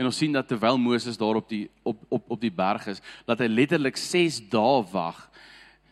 En 0.00 0.08
ons 0.08 0.16
sien 0.16 0.32
dat 0.32 0.48
terwyl 0.48 0.78
Moses 0.80 1.18
daar 1.20 1.38
op 1.38 1.48
die 1.50 1.66
op 1.84 2.00
op 2.08 2.30
op 2.36 2.40
die 2.40 2.52
berg 2.52 2.86
is, 2.88 3.02
dat 3.28 3.42
hy 3.42 3.50
letterlik 3.50 4.00
6 4.00 4.40
dae 4.50 4.80
wag 4.92 5.26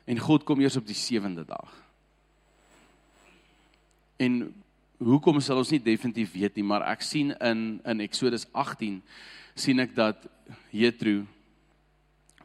en 0.08 0.18
God 0.24 0.46
kom 0.48 0.62
eers 0.64 0.78
op 0.80 0.86
die 0.88 0.96
7de 0.96 1.44
dag. 1.44 1.74
En 4.16 4.40
hoekom 4.98 5.38
sal 5.44 5.60
ons 5.60 5.70
nie 5.70 5.82
definitief 5.82 6.32
weet 6.32 6.56
nie, 6.56 6.64
maar 6.66 6.86
ek 6.88 7.04
sien 7.04 7.34
in 7.36 7.78
in 7.84 8.00
Eksodus 8.02 8.48
18 8.52 9.02
sien 9.54 9.84
ek 9.84 9.94
dat 9.94 10.24
Jethro 10.72 11.26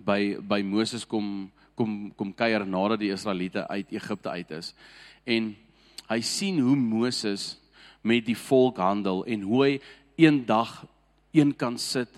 by 0.04 0.36
by 0.44 0.62
Moses 0.68 1.08
kom 1.08 1.50
kom 1.80 2.12
kom 2.20 2.34
kuier 2.36 2.66
nadat 2.68 3.02
die 3.02 3.14
Israeliete 3.16 3.66
uit 3.68 3.96
Egipte 3.96 4.30
uit 4.30 4.52
is. 4.52 4.74
En 5.26 5.56
hy 6.14 6.22
sien 6.26 6.60
hoe 6.64 6.76
Moses 6.78 7.54
met 8.04 8.26
die 8.28 8.38
volk 8.38 8.82
handel 8.84 9.24
en 9.26 9.46
hoe 9.48 9.64
hy 9.64 9.74
eendag 10.22 10.84
een 11.34 11.54
kan 11.58 11.78
sit 11.82 12.12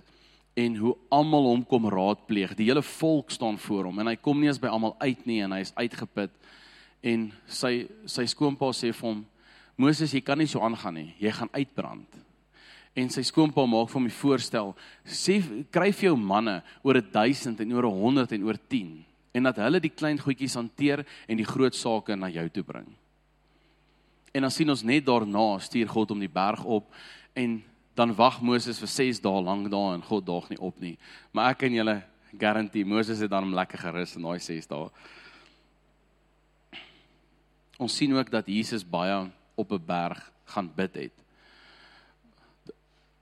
en 0.56 0.76
hoe 0.80 0.96
almal 1.12 1.50
hom 1.50 1.64
kom 1.68 1.88
raadpleeg. 1.92 2.56
Die 2.56 2.68
hele 2.70 2.84
volk 2.84 3.32
staan 3.32 3.60
voor 3.62 3.90
hom 3.90 4.00
en 4.00 4.12
hy 4.12 4.18
kom 4.20 4.40
nie 4.40 4.50
eens 4.52 4.62
by 4.62 4.72
almal 4.72 4.96
uit 5.04 5.26
nie 5.28 5.42
en 5.46 5.56
hy 5.56 5.64
is 5.64 5.76
uitgeput. 5.76 6.34
En 7.06 7.30
sy 7.48 7.88
sy 8.10 8.26
skoonpa 8.28 8.72
sê 8.74 8.92
vir 8.92 9.10
hom: 9.10 9.26
"Moses, 9.78 10.14
jy 10.14 10.22
kan 10.22 10.40
nie 10.40 10.48
so 10.48 10.64
aangaan 10.64 11.02
nie. 11.02 11.14
Jy 11.20 11.32
gaan 11.32 11.54
uitbrand." 11.54 12.26
en 12.96 13.10
sy 13.12 13.26
skoonpa 13.28 13.66
maak 13.68 13.90
vir 13.92 14.00
hom 14.00 14.08
die 14.08 14.16
voorstel 14.16 14.70
sê 15.04 15.42
kry 15.74 15.90
vir 15.92 16.10
jou 16.10 16.16
manne 16.16 16.62
oor 16.80 17.02
1000 17.04 17.60
en 17.66 17.74
oor 17.76 17.90
100 17.92 18.36
en 18.38 18.46
oor 18.48 18.60
10 18.72 18.94
en 19.36 19.50
dat 19.50 19.60
hulle 19.60 19.82
die 19.84 19.92
klein 19.92 20.20
goedjies 20.22 20.56
hanteer 20.56 21.04
en 21.28 21.42
die 21.42 21.48
groot 21.48 21.76
sake 21.76 22.16
na 22.16 22.30
jou 22.32 22.46
toe 22.56 22.64
bring. 22.64 22.88
En 24.36 24.44
dan 24.44 24.52
sien 24.52 24.70
ons 24.70 24.84
net 24.84 25.06
daarna 25.08 25.46
stuur 25.64 25.88
God 25.90 26.12
om 26.12 26.20
die 26.20 26.32
berg 26.32 26.64
op 26.64 26.92
en 27.40 27.62
dan 27.96 28.12
wag 28.16 28.42
Moses 28.44 28.80
vir 28.84 28.92
6 28.92 29.22
dae 29.24 29.42
lank 29.42 29.70
daar 29.72 29.96
en 29.96 30.04
God 30.04 30.26
daag 30.28 30.50
nie 30.52 30.60
op 30.60 30.80
nie. 30.84 30.98
Maar 31.32 31.54
ek 31.56 31.64
kan 31.64 31.76
julle 31.76 32.02
garandeer 32.36 32.88
Moses 32.88 33.22
het 33.24 33.32
dan 33.32 33.48
hom 33.48 33.56
lekker 33.56 33.80
gerus 33.80 34.18
in 34.20 34.28
daai 34.28 34.40
6 34.44 34.68
dae. 34.68 34.90
Ons 37.80 37.96
sien 37.96 38.12
ook 38.16 38.32
dat 38.32 38.52
Jesus 38.52 38.84
baie 38.84 39.32
op 39.56 39.72
'n 39.72 39.86
berg 39.88 40.20
gaan 40.52 40.72
bid 40.76 40.96
het 40.96 41.26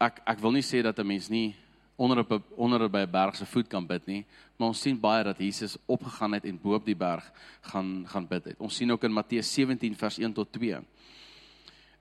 ek 0.04 0.22
ek 0.28 0.42
wil 0.44 0.56
nie 0.56 0.66
sê 0.66 0.82
dat 0.84 1.00
'n 1.00 1.08
mens 1.08 1.30
nie 1.30 1.56
onder 1.96 2.20
op 2.20 2.44
onder 2.58 2.90
by 2.90 3.04
'n 3.06 3.12
berg 3.12 3.36
se 3.36 3.46
voet 3.46 3.68
kan 3.68 3.88
bid 3.88 4.06
nie, 4.08 4.26
maar 4.58 4.70
ons 4.70 4.82
sien 4.82 5.00
baie 5.00 5.24
dat 5.26 5.40
Jesus 5.42 5.78
opgegaan 5.86 6.38
het 6.38 6.46
en 6.46 6.60
bo 6.62 6.76
op 6.78 6.86
die 6.86 6.98
berg 6.98 7.26
gaan 7.72 8.04
gaan 8.08 8.28
bid 8.30 8.52
het. 8.52 8.60
Ons 8.62 8.76
sien 8.78 8.92
ook 8.92 9.04
in 9.04 9.14
Matteus 9.14 9.54
17 9.54 9.96
vers 9.98 10.20
1 10.22 10.34
tot 10.34 10.52
2. 10.54 10.82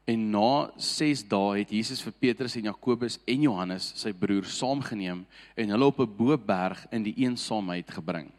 En 0.05 0.31
na 0.31 0.71
6 0.77 1.25
dae 1.31 1.63
het 1.63 1.71
Jesus 1.71 2.03
vir 2.03 2.15
Petrus 2.19 2.57
en 2.59 2.69
Jakobus 2.69 3.21
en 3.25 3.47
Johannes, 3.47 3.93
sy 3.97 4.13
broer, 4.13 4.45
saamgeneem 4.45 5.25
en 5.55 5.75
hulle 5.75 5.87
op 5.87 6.01
'n 6.01 6.17
bo 6.17 6.37
berg 6.37 6.87
in 6.91 7.03
die 7.03 7.15
eensaamheid 7.25 7.91
gebring. 7.91 8.31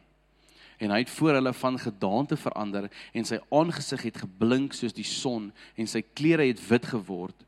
En 0.77 0.91
hy 0.91 0.99
het 0.99 1.09
voor 1.09 1.33
hulle 1.33 1.53
van 1.53 1.79
gedaante 1.79 2.37
verander 2.37 2.91
en 3.13 3.25
sy 3.25 3.39
aangesig 3.49 4.01
het 4.01 4.17
geblink 4.17 4.73
soos 4.73 4.93
die 4.93 5.07
son 5.07 5.53
en 5.75 5.87
sy 5.87 6.01
klere 6.13 6.45
het 6.47 6.67
wit 6.69 6.85
geword 6.85 7.45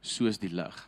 soos 0.00 0.38
die 0.38 0.52
lig 0.52 0.87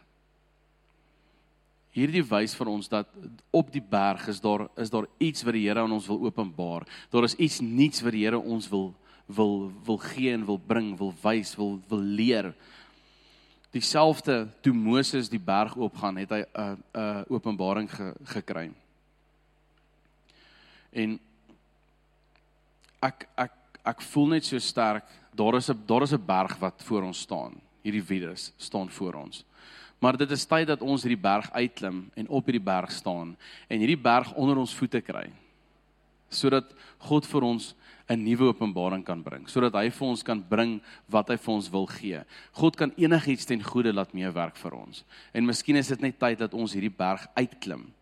hierdie 1.94 2.23
wys 2.23 2.54
vir 2.54 2.70
ons 2.70 2.88
dat 2.90 3.09
op 3.50 3.70
die 3.73 3.82
berg 3.82 4.28
is 4.30 4.40
daar 4.40 4.68
is 4.78 4.90
daar 4.92 5.09
iets 5.18 5.42
wat 5.47 5.56
die 5.56 5.66
Here 5.66 5.82
aan 5.82 5.92
ons 5.92 6.06
wil 6.06 6.20
openbaar. 6.28 6.87
Daar 7.11 7.26
is 7.26 7.35
iets 7.35 7.61
nuuts 7.61 8.02
wat 8.02 8.14
die 8.14 8.25
Here 8.25 8.38
ons 8.38 8.68
wil 8.70 8.92
wil 9.30 9.70
wil 9.87 9.99
gee 10.02 10.32
en 10.35 10.47
wil 10.47 10.59
bring, 10.59 10.97
wil 10.99 11.14
wys, 11.23 11.54
wil 11.59 11.78
wil 11.88 12.02
leer. 12.02 12.52
Dieselfde 13.70 14.49
toe 14.62 14.75
Moses 14.75 15.30
die 15.30 15.42
berg 15.42 15.76
oopgaan, 15.78 16.16
het 16.16 16.30
hy 16.30 16.42
'n 16.42 16.78
'n 16.94 17.25
openbaring 17.28 17.90
ge, 17.90 18.14
gekry. 18.25 18.70
En 20.92 21.18
ek 23.02 23.28
ek 23.37 23.52
ek 23.85 24.02
voel 24.02 24.26
net 24.26 24.44
so 24.44 24.59
sterk, 24.59 25.04
daar 25.35 25.54
is 25.54 25.70
'n 25.70 25.87
daar 25.87 26.02
is 26.02 26.12
'n 26.12 26.26
berg 26.26 26.59
wat 26.59 26.82
voor 26.82 27.02
ons 27.02 27.20
staan. 27.20 27.61
Hierdie 27.82 28.04
virus 28.04 28.52
staan 28.56 28.90
voor 28.90 29.14
ons. 29.14 29.44
Maar 30.00 30.16
dit 30.16 30.30
is 30.33 30.47
tyd 30.49 30.66
dat 30.71 30.80
ons 30.80 31.02
hierdie 31.04 31.21
berg 31.21 31.50
uitklim 31.52 32.07
en 32.16 32.28
op 32.28 32.47
hierdie 32.49 32.64
berg 32.64 32.92
staan 32.92 33.35
en 33.69 33.83
hierdie 33.83 34.00
berg 34.00 34.33
onder 34.33 34.57
ons 34.59 34.75
voete 34.75 35.02
kry. 35.04 35.26
Sodat 36.33 36.73
God 37.04 37.26
vir 37.28 37.45
ons 37.45 37.75
'n 38.11 38.25
nuwe 38.25 38.49
openbaring 38.50 39.04
kan 39.04 39.23
bring, 39.23 39.47
sodat 39.49 39.75
hy 39.75 39.90
vir 39.90 40.09
ons 40.09 40.23
kan 40.23 40.42
bring 40.42 40.80
wat 41.09 41.28
hy 41.28 41.37
vir 41.37 41.54
ons 41.54 41.71
wil 41.71 41.87
gee. 41.87 42.25
God 42.52 42.76
kan 42.76 42.92
enigiets 42.97 43.47
ten 43.47 43.62
goeie 43.62 43.92
laat 43.92 44.12
meewerk 44.12 44.57
vir 44.57 44.75
ons. 44.75 45.04
En 45.33 45.47
miskien 45.47 45.76
is 45.76 45.88
dit 45.88 46.00
net 46.00 46.19
tyd 46.19 46.38
dat 46.38 46.54
ons 46.54 46.73
hierdie 46.73 46.97
berg 46.97 47.26
uitklim 47.37 47.92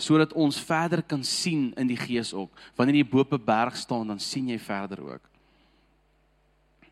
sodat 0.00 0.32
ons 0.32 0.56
verder 0.64 1.02
kan 1.02 1.22
sien 1.24 1.74
in 1.76 1.90
die 1.90 1.98
gees 1.98 2.32
ook. 2.32 2.48
Wanneer 2.76 3.02
jy 3.02 3.10
bo 3.10 3.20
op 3.20 3.32
'n 3.32 3.44
berg 3.44 3.76
staan, 3.76 4.06
dan 4.06 4.18
sien 4.18 4.48
jy 4.48 4.58
verder 4.58 5.00
ook. 5.00 5.20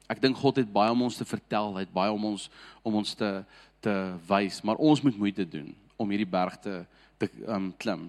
Ek 0.08 0.20
dink 0.20 0.36
God 0.36 0.56
het 0.56 0.72
baie 0.72 0.90
om 0.90 1.02
ons 1.02 1.16
te 1.16 1.24
vertel, 1.24 1.74
hy 1.74 1.80
het 1.80 1.92
baie 1.92 2.12
om 2.12 2.24
ons 2.24 2.50
om 2.82 2.94
ons 2.94 3.14
te 3.14 3.44
te 3.80 3.94
wys, 4.28 4.62
maar 4.62 4.76
ons 4.76 5.02
moet 5.02 5.16
moeite 5.16 5.44
doen 5.48 5.74
om 5.96 6.10
hierdie 6.10 6.30
berg 6.30 6.56
te 6.62 6.84
te 7.18 7.26
um, 7.50 7.72
klim. 7.74 8.06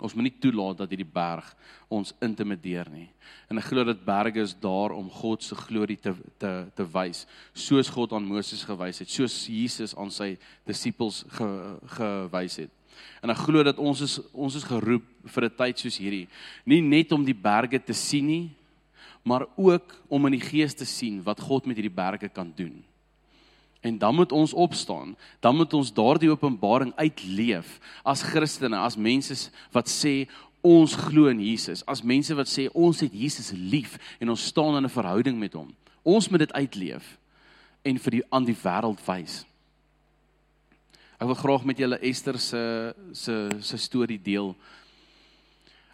Ons 0.00 0.16
moet 0.16 0.26
nie 0.26 0.38
toelaat 0.42 0.80
dat 0.80 0.90
hierdie 0.90 1.06
berg 1.06 1.46
ons 1.92 2.10
intimideer 2.24 2.88
nie. 2.90 3.06
En 3.52 3.60
ek 3.60 3.68
glo 3.68 3.84
dat 3.86 4.02
berge 4.06 4.42
is 4.42 4.56
daar 4.58 4.94
om 4.96 5.10
God 5.12 5.44
se 5.44 5.54
glorie 5.58 5.98
te 6.00 6.14
te 6.40 6.52
te 6.74 6.86
wys, 6.94 7.26
soos 7.54 7.90
God 7.92 8.16
aan 8.16 8.26
Moses 8.26 8.64
gewys 8.66 9.02
het, 9.04 9.12
soos 9.12 9.44
Jesus 9.46 9.94
aan 9.94 10.10
sy 10.14 10.32
disippels 10.66 11.22
ge, 11.36 11.48
gewys 11.96 12.62
het. 12.64 12.72
En 13.22 13.32
ek 13.32 13.44
glo 13.44 13.62
dat 13.64 13.78
ons 13.78 14.02
is 14.06 14.18
ons 14.32 14.56
is 14.56 14.66
geroep 14.66 15.06
vir 15.34 15.44
'n 15.44 15.56
tyd 15.56 15.78
soos 15.78 15.98
hierdie, 16.00 16.28
nie 16.64 16.80
net 16.80 17.12
om 17.12 17.24
die 17.24 17.36
berge 17.36 17.78
te 17.78 17.94
sien 17.94 18.26
nie, 18.26 18.50
maar 19.22 19.46
ook 19.56 19.94
om 20.08 20.26
in 20.26 20.38
die 20.38 20.48
gees 20.48 20.74
te 20.74 20.84
sien 20.84 21.22
wat 21.22 21.40
God 21.40 21.66
met 21.66 21.76
hierdie 21.76 21.94
berge 21.94 22.28
kan 22.28 22.52
doen. 22.56 22.82
En 23.80 23.98
dan 23.98 24.14
moet 24.14 24.32
ons 24.32 24.52
opstaan. 24.52 25.16
Dan 25.40 25.56
moet 25.56 25.72
ons 25.72 25.92
daardie 25.92 26.30
openbaring 26.30 26.92
uitleef 26.96 27.78
as 28.04 28.22
Christene, 28.22 28.76
as 28.76 28.96
mense 28.96 29.50
wat 29.72 29.88
sê 29.88 30.28
ons 30.60 30.94
glo 30.94 31.30
in 31.32 31.40
Jesus, 31.40 31.80
as 31.88 32.02
mense 32.04 32.34
wat 32.36 32.48
sê 32.48 32.66
ons 32.76 33.00
het 33.00 33.14
Jesus 33.16 33.52
lief 33.56 33.96
en 34.20 34.28
ons 34.28 34.46
staan 34.52 34.76
in 34.76 34.84
'n 34.84 34.92
verhouding 34.92 35.38
met 35.38 35.52
hom. 35.52 35.72
Ons 36.02 36.28
moet 36.28 36.38
dit 36.38 36.52
uitleef 36.52 37.18
en 37.82 37.98
vir 37.98 38.10
die 38.10 38.24
aan 38.30 38.44
die 38.44 38.56
wêreld 38.56 39.00
wys. 39.06 39.44
Ek 41.20 41.26
wil 41.26 41.34
graag 41.34 41.64
met 41.64 41.78
julle 41.78 41.98
Esther 42.00 42.38
se 42.38 42.94
se 43.12 43.48
se 43.60 43.76
storie 43.76 44.20
deel. 44.22 44.54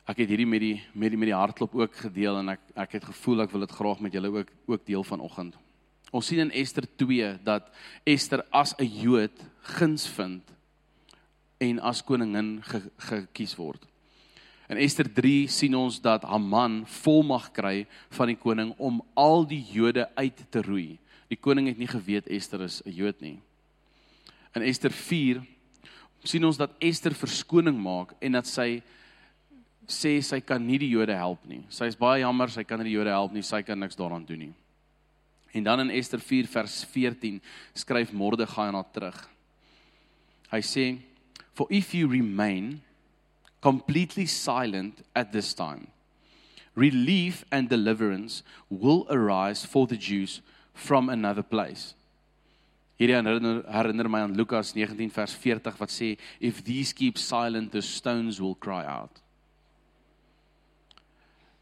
Ek 0.06 0.18
het 0.18 0.28
hierdie 0.28 0.46
met 0.46 0.60
die 0.60 0.82
met 0.94 1.10
die 1.10 1.18
met 1.18 1.26
die 1.26 1.34
hartklop 1.34 1.74
ook 1.74 1.94
gedeel 1.94 2.38
en 2.38 2.48
ek 2.48 2.60
ek 2.76 2.92
het 2.92 3.04
gevoel 3.04 3.42
ek 3.42 3.50
wil 3.50 3.60
dit 3.60 3.70
graag 3.70 4.00
met 4.00 4.12
julle 4.12 4.30
ook 4.30 4.52
ook 4.66 4.86
deel 4.86 5.02
vanoggend. 5.02 5.65
Ons 6.16 6.30
sien 6.30 6.40
in 6.40 6.52
Ester 6.56 6.86
2 6.96 7.34
dat 7.44 7.68
Ester 8.08 8.40
as 8.50 8.72
'n 8.78 8.88
Jood 8.88 9.36
guns 9.76 10.06
vind 10.08 10.42
en 11.60 11.80
as 11.80 12.02
koningin 12.02 12.62
ge, 12.62 12.80
gekies 12.96 13.56
word. 13.56 13.84
In 14.68 14.78
Ester 14.78 15.04
3 15.04 15.48
sien 15.48 15.74
ons 15.74 16.00
dat 16.00 16.24
Haman 16.24 16.86
volmag 16.86 17.52
kry 17.52 17.86
van 18.10 18.28
die 18.28 18.36
koning 18.36 18.74
om 18.78 19.02
al 19.14 19.44
die 19.44 19.64
Jode 19.72 20.08
uit 20.16 20.50
te 20.50 20.62
roei. 20.62 20.98
Die 21.28 21.36
koning 21.36 21.68
het 21.68 21.78
nie 21.78 21.88
geweet 21.88 22.28
Ester 22.28 22.62
is 22.62 22.82
'n 22.86 22.90
Jood 22.90 23.20
nie. 23.20 23.38
In 24.54 24.62
Ester 24.62 24.90
4 24.90 25.42
sien 26.24 26.44
ons 26.44 26.56
dat 26.56 26.72
Ester 26.80 27.14
verskoning 27.14 27.76
maak 27.78 28.14
en 28.20 28.32
dat 28.32 28.46
sy 28.46 28.82
sê 29.86 30.22
sy 30.22 30.40
kan 30.40 30.66
nie 30.66 30.78
die 30.78 30.90
Jode 30.90 31.14
help 31.14 31.46
nie. 31.46 31.64
Sy 31.68 31.84
is 31.84 31.96
baie 31.96 32.20
jammer, 32.20 32.48
sy 32.48 32.64
kan 32.64 32.78
nie 32.78 32.90
die 32.90 32.96
Jode 32.96 33.10
help 33.10 33.32
nie, 33.32 33.42
sy 33.42 33.62
kan 33.62 33.78
niks 33.78 33.96
daaraan 33.96 34.24
doen 34.24 34.38
nie. 34.38 34.54
En 35.56 35.62
dan 35.62 35.80
in 35.80 35.90
Ester 35.90 36.20
4 36.20 36.46
vers 36.46 36.84
14 36.84 37.42
skryf 37.72 38.12
Mordegai 38.12 38.68
aan 38.68 38.76
haar 38.76 38.90
terug. 38.92 39.28
Hy 40.52 40.60
sê, 40.60 40.98
"For 41.52 41.66
if 41.70 41.94
you 41.94 42.10
remain 42.10 42.82
completely 43.60 44.26
silent 44.26 45.02
at 45.14 45.32
this 45.32 45.54
time, 45.54 45.86
relief 46.74 47.44
and 47.50 47.68
deliverance 47.68 48.42
will 48.68 49.06
arise 49.08 49.66
for 49.66 49.86
the 49.86 49.96
Jews 49.96 50.42
from 50.74 51.08
another 51.08 51.42
place." 51.42 51.94
Hierdie 52.98 53.14
herinner, 53.14 53.64
herinner 53.68 54.08
my 54.08 54.20
aan 54.20 54.36
Lukas 54.36 54.74
19 54.74 55.10
vers 55.10 55.34
40 55.34 55.78
wat 55.78 55.90
sê, 55.90 56.18
"If 56.38 56.62
these 56.64 56.92
keep 56.92 57.16
silent, 57.16 57.72
the 57.72 57.80
stones 57.80 58.40
will 58.40 58.56
cry 58.56 58.84
out." 58.84 59.22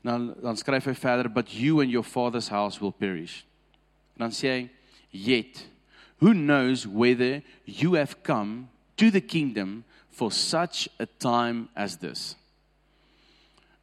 Nou 0.03 0.35
dan 0.43 0.57
skryf 0.57 0.85
hy 0.85 0.95
verder, 0.95 1.29
"But 1.29 1.55
you 1.55 1.81
and 1.81 1.91
your 1.91 2.05
father's 2.05 2.49
house 2.49 2.81
will 2.81 2.93
perish." 2.93 3.45
En 4.17 4.27
dan 4.27 4.31
sê 4.31 4.49
hy, 4.49 4.71
"Yet 5.11 5.69
who 6.21 6.33
knows 6.33 6.87
whether 6.87 7.43
you 7.65 7.95
have 7.97 8.23
come 8.23 8.69
to 8.97 9.11
the 9.11 9.21
kingdom 9.21 9.85
for 10.11 10.33
such 10.33 10.89
a 10.99 11.07
time 11.19 11.69
as 11.75 11.99
this?" 11.99 12.37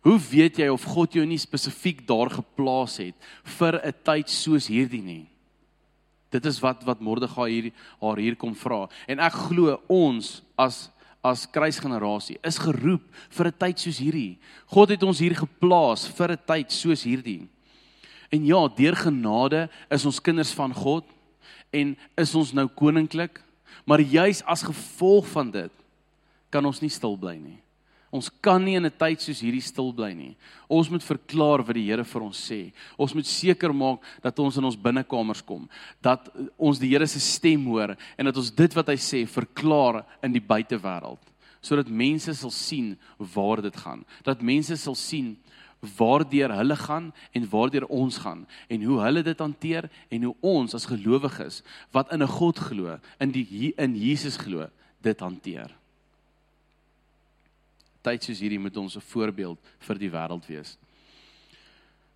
Hoe 0.01 0.17
weet 0.17 0.57
jy 0.57 0.67
of 0.67 0.83
God 0.83 1.13
jou 1.13 1.25
nie 1.25 1.37
spesifiek 1.37 2.07
daar 2.07 2.31
geplaas 2.33 2.97
het 2.97 3.15
vir 3.59 3.77
'n 3.85 3.93
tyd 4.03 4.29
soos 4.29 4.67
hierdie 4.67 5.03
nie? 5.03 5.27
Dit 6.31 6.45
is 6.45 6.59
wat 6.59 6.83
wat 6.83 7.01
Mordegai 7.01 7.49
hier 7.51 7.71
haar 8.01 8.17
hier 8.17 8.35
kom 8.35 8.55
vra. 8.55 8.89
En 9.07 9.19
ek 9.19 9.33
glo 9.33 9.77
ons 9.87 10.41
as 10.57 10.89
as 11.23 11.45
kruisgenerasie 11.45 12.39
is 12.43 12.57
geroep 12.57 13.03
vir 13.29 13.47
'n 13.47 13.57
tyd 13.59 13.79
soos 13.79 13.99
hierdie. 13.99 14.39
God 14.65 14.89
het 14.89 15.03
ons 15.03 15.19
hier 15.19 15.35
geplaas 15.35 16.07
vir 16.07 16.31
'n 16.31 16.39
tyd 16.47 16.71
soos 16.71 17.03
hierdie. 17.03 17.47
En 18.31 18.45
ja, 18.47 18.61
deur 18.75 18.95
genade 18.95 19.65
is 19.91 20.05
ons 20.07 20.21
kinders 20.23 20.53
van 20.55 20.73
God 20.73 21.07
en 21.75 21.95
is 22.19 22.35
ons 22.35 22.53
nou 22.55 22.67
koninklik, 22.67 23.41
maar 23.87 23.99
juis 23.99 24.39
as 24.47 24.63
gevolg 24.63 25.27
van 25.33 25.51
dit 25.51 25.83
kan 26.51 26.65
ons 26.67 26.79
nie 26.83 26.91
stil 26.91 27.17
bly 27.19 27.35
nie. 27.39 27.59
Ons 28.11 28.27
kan 28.43 28.59
nie 28.59 28.75
in 28.75 28.85
'n 28.85 28.91
tyd 28.91 29.21
soos 29.21 29.39
hierdie 29.39 29.63
stil 29.63 29.93
bly 29.93 30.11
nie. 30.13 30.35
Ons 30.67 30.89
moet 30.89 31.03
verklaar 31.03 31.63
wat 31.63 31.75
die 31.75 31.87
Here 31.87 32.03
vir 32.03 32.21
ons 32.21 32.51
sê. 32.51 32.73
Ons 32.99 33.13
moet 33.13 33.25
seker 33.25 33.73
maak 33.73 34.01
dat 34.21 34.37
ons 34.39 34.57
in 34.57 34.65
ons 34.65 34.75
binnekamers 34.75 35.41
kom, 35.41 35.69
dat 36.01 36.29
ons 36.57 36.77
die 36.77 36.89
Here 36.89 37.07
se 37.07 37.19
stem 37.19 37.65
hoor 37.65 37.95
en 38.17 38.25
dat 38.25 38.35
ons 38.35 38.51
dit 38.51 38.73
wat 38.73 38.87
hy 38.87 38.97
sê 38.97 39.25
verklaar 39.25 40.05
in 40.21 40.33
die 40.33 40.41
buitewêreld, 40.41 41.19
sodat 41.61 41.87
mense 41.87 42.33
sal 42.35 42.51
sien 42.51 42.97
waar 43.17 43.61
dit 43.61 43.75
gaan. 43.75 44.05
Dat 44.23 44.41
mense 44.41 44.75
sal 44.75 44.95
sien 44.95 45.37
waardeur 45.97 46.53
hulle 46.55 46.75
gaan 46.75 47.13
en 47.31 47.49
waardeur 47.49 47.85
ons 47.87 48.17
gaan 48.17 48.45
en 48.67 48.83
hoe 48.83 48.99
hulle 49.01 49.23
dit 49.23 49.39
hanteer 49.39 49.89
en 50.09 50.23
hoe 50.23 50.35
ons 50.39 50.75
as 50.77 50.85
gelowiges 50.85 51.61
wat 51.91 52.11
in 52.11 52.21
'n 52.21 52.27
God 52.27 52.59
glo, 52.59 52.99
in 53.19 53.31
die 53.31 53.73
in 53.77 53.95
Jesus 53.95 54.37
glo, 54.37 54.69
dit 55.01 55.19
hanteer. 55.19 55.71
Tyd 58.01 58.23
soos 58.23 58.39
hierdie 58.39 58.59
moet 58.59 58.77
ons 58.77 58.95
'n 58.95 59.01
voorbeeld 59.01 59.59
vir 59.79 59.97
die 59.97 60.09
wêreld 60.09 60.45
wees. 60.47 60.77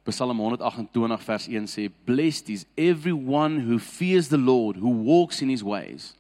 Psalm 0.06 0.38
128 0.38 1.24
vers 1.24 1.48
1 1.48 1.68
sê 1.68 1.90
blessed 2.06 2.50
is 2.50 2.66
everyone 2.76 3.66
who 3.66 3.80
fears 3.80 4.28
the 4.28 4.38
Lord 4.38 4.78
who 4.78 4.90
walks 4.90 5.42
in 5.42 5.50
his 5.50 5.64
ways. 5.64 6.14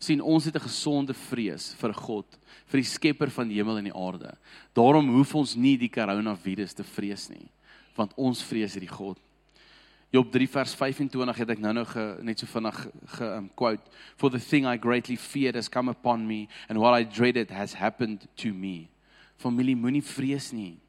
Sien 0.00 0.20
ons 0.20 0.44
het 0.44 0.56
'n 0.56 0.66
gesonde 0.66 1.14
vrees 1.14 1.74
vir 1.74 1.92
God 1.92 2.26
vir 2.66 2.80
die 2.80 2.88
skepper 2.88 3.30
van 3.30 3.48
die 3.48 3.56
hemel 3.56 3.78
en 3.78 3.84
die 3.84 3.94
aarde. 3.94 4.36
Daarom 4.74 5.08
hoef 5.10 5.34
ons 5.34 5.56
nie 5.56 5.76
die 5.76 5.88
koronavirus 5.88 6.74
te 6.74 6.84
vrees 6.84 7.28
nie, 7.28 7.50
want 7.96 8.12
ons 8.16 8.42
vrees 8.42 8.74
hierdie 8.74 8.88
God. 8.88 9.18
Job 10.10 10.30
3 10.32 10.48
vers 10.48 10.74
25 10.74 11.36
het 11.36 11.50
ek 11.50 11.60
nou-nou 11.62 11.84
net 12.26 12.40
so 12.40 12.46
vinnig 12.46 12.78
ge 13.14 13.26
um, 13.36 13.48
quote 13.54 13.82
for 14.16 14.30
the 14.30 14.40
thing 14.40 14.66
I 14.66 14.76
greatly 14.76 15.16
feared 15.16 15.54
has 15.54 15.68
come 15.68 15.90
upon 15.90 16.26
me 16.26 16.48
and 16.68 16.78
what 16.78 16.98
I 16.98 17.04
dreaded 17.04 17.50
has 17.50 17.74
happened 17.74 18.26
to 18.42 18.52
me. 18.52 18.88
Familie 19.38 19.76
moenie 19.76 20.02
vrees 20.02 20.50
nie. 20.52 20.80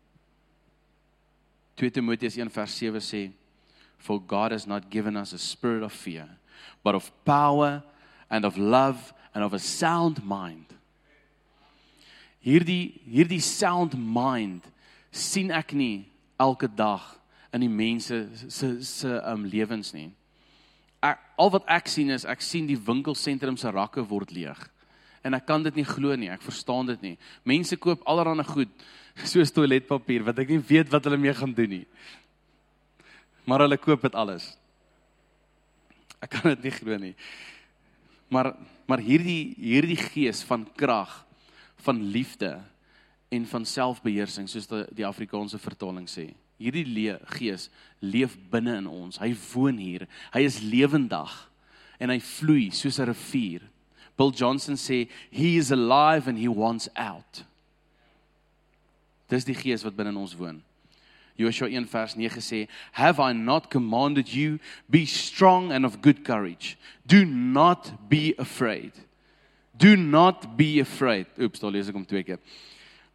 2 1.78 1.92
Timoteus 1.92 2.38
1 2.38 2.50
vers 2.50 2.74
7 2.74 3.02
sê 3.02 3.32
for 3.98 4.20
God 4.20 4.52
has 4.52 4.66
not 4.66 4.90
given 4.90 5.16
us 5.16 5.34
a 5.34 5.38
spirit 5.38 5.84
of 5.84 5.94
fear 5.94 6.28
but 6.84 6.96
of 6.96 7.12
power 7.24 7.84
and 8.32 8.48
of 8.48 8.58
love 8.58 9.14
and 9.36 9.44
of 9.44 9.54
a 9.54 9.60
sound 9.60 10.24
mind 10.24 10.72
hierdie 12.42 12.98
hierdie 13.06 13.42
sound 13.42 13.96
mind 13.96 14.66
sien 15.14 15.52
ek 15.54 15.76
nie 15.78 16.08
elke 16.42 16.68
dag 16.68 17.04
in 17.54 17.66
die 17.66 17.72
mense 17.72 18.24
se 18.50 18.74
se 18.84 19.12
um 19.28 19.46
lewens 19.46 19.92
nie. 19.94 20.10
Ek, 21.04 21.20
al 21.38 21.52
wat 21.54 21.68
ek 21.70 21.90
sien 21.90 22.10
is 22.14 22.26
ek 22.26 22.42
sien 22.46 22.68
die 22.70 22.80
winkelsentrum 22.80 23.58
se 23.58 23.70
rakke 23.74 24.04
word 24.08 24.32
leeg. 24.34 24.60
En 25.26 25.36
ek 25.38 25.46
kan 25.46 25.62
dit 25.62 25.76
nie 25.78 25.86
glo 25.86 26.16
nie. 26.18 26.32
Ek 26.34 26.42
verstaan 26.42 26.88
dit 26.90 27.02
nie. 27.04 27.16
Mense 27.46 27.78
koop 27.78 28.02
allerlei 28.10 28.46
goed 28.48 28.72
soos 29.32 29.54
toiletpapier 29.54 30.26
wat 30.26 30.40
ek 30.42 30.56
nie 30.56 30.64
weet 30.72 30.90
wat 30.94 31.06
hulle 31.06 31.20
mee 31.22 31.36
gaan 31.38 31.54
doen 31.54 31.82
nie. 31.82 31.86
Maar 33.46 33.68
hulle 33.68 33.78
koop 33.82 34.08
dit 34.08 34.18
alles. 34.18 34.54
Ek 36.22 36.38
kan 36.38 36.54
dit 36.56 36.70
nie 36.70 36.74
glo 36.74 36.98
nie. 37.02 37.16
Maar 38.32 38.56
maar 38.92 39.00
hierdie 39.00 39.54
hierdie 39.56 40.00
gees 40.00 40.42
van 40.44 40.66
krag 40.76 41.12
van 41.86 42.02
liefde 42.12 42.58
en 43.32 43.46
van 43.48 43.66
selfbeheersing 43.66 44.50
soos 44.52 44.68
die, 44.68 44.82
die 45.00 45.06
Afrikaanse 45.08 45.60
vertaling 45.62 46.10
sê. 46.12 46.28
Hierdie 46.60 46.84
le 46.86 47.16
gees 47.38 47.70
leef 48.04 48.36
binne 48.52 48.76
in 48.82 48.90
ons. 48.92 49.22
Hy 49.22 49.32
woon 49.54 49.80
hier. 49.80 50.06
Hy 50.36 50.44
is 50.46 50.60
lewendig 50.60 51.32
en 52.02 52.12
hy 52.12 52.20
vloei 52.20 52.68
soos 52.76 53.00
'n 53.00 53.08
rivier. 53.14 53.64
Bill 54.18 54.34
Johnson 54.36 54.76
sê 54.76 55.08
he 55.32 55.56
is 55.58 55.72
alive 55.72 56.28
and 56.28 56.38
he 56.38 56.50
wants 56.50 56.90
out. 56.96 57.46
Dis 59.30 59.48
die 59.48 59.56
gees 59.56 59.84
wat 59.88 59.96
binne 59.96 60.12
in 60.12 60.20
ons 60.20 60.36
woon. 60.36 60.62
Joshua 61.38 61.68
1 61.68 61.88
vers 61.88 62.16
9 62.16 62.42
sê, 62.42 62.68
"Have 62.94 63.20
I 63.20 63.34
not 63.34 63.70
commanded 63.70 64.34
you 64.34 64.60
be 64.90 65.06
strong 65.06 65.72
and 65.72 65.86
of 65.86 66.02
good 66.02 66.24
courage? 66.24 66.78
Do 67.06 67.26
not 67.26 68.10
be 68.10 68.34
afraid." 68.38 68.94
Do 69.82 69.96
not 69.96 70.56
be 70.56 70.80
afraid. 70.80 71.26
Oeps, 71.40 71.60
daar 71.60 71.72
lees 71.72 71.88
ek 71.90 71.96
hom 71.98 72.06
twee 72.06 72.22
keer. 72.22 72.38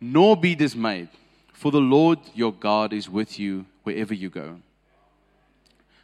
Nor 0.03 0.35
be 0.41 0.57
dismayed, 0.59 1.09
for 1.53 1.71
the 1.71 1.81
Lord 1.81 2.19
your 2.35 2.51
God 2.51 2.93
is 2.93 3.07
with 3.09 3.39
you 3.39 3.65
wherever 3.85 4.15
you 4.15 4.31
go. 4.31 4.57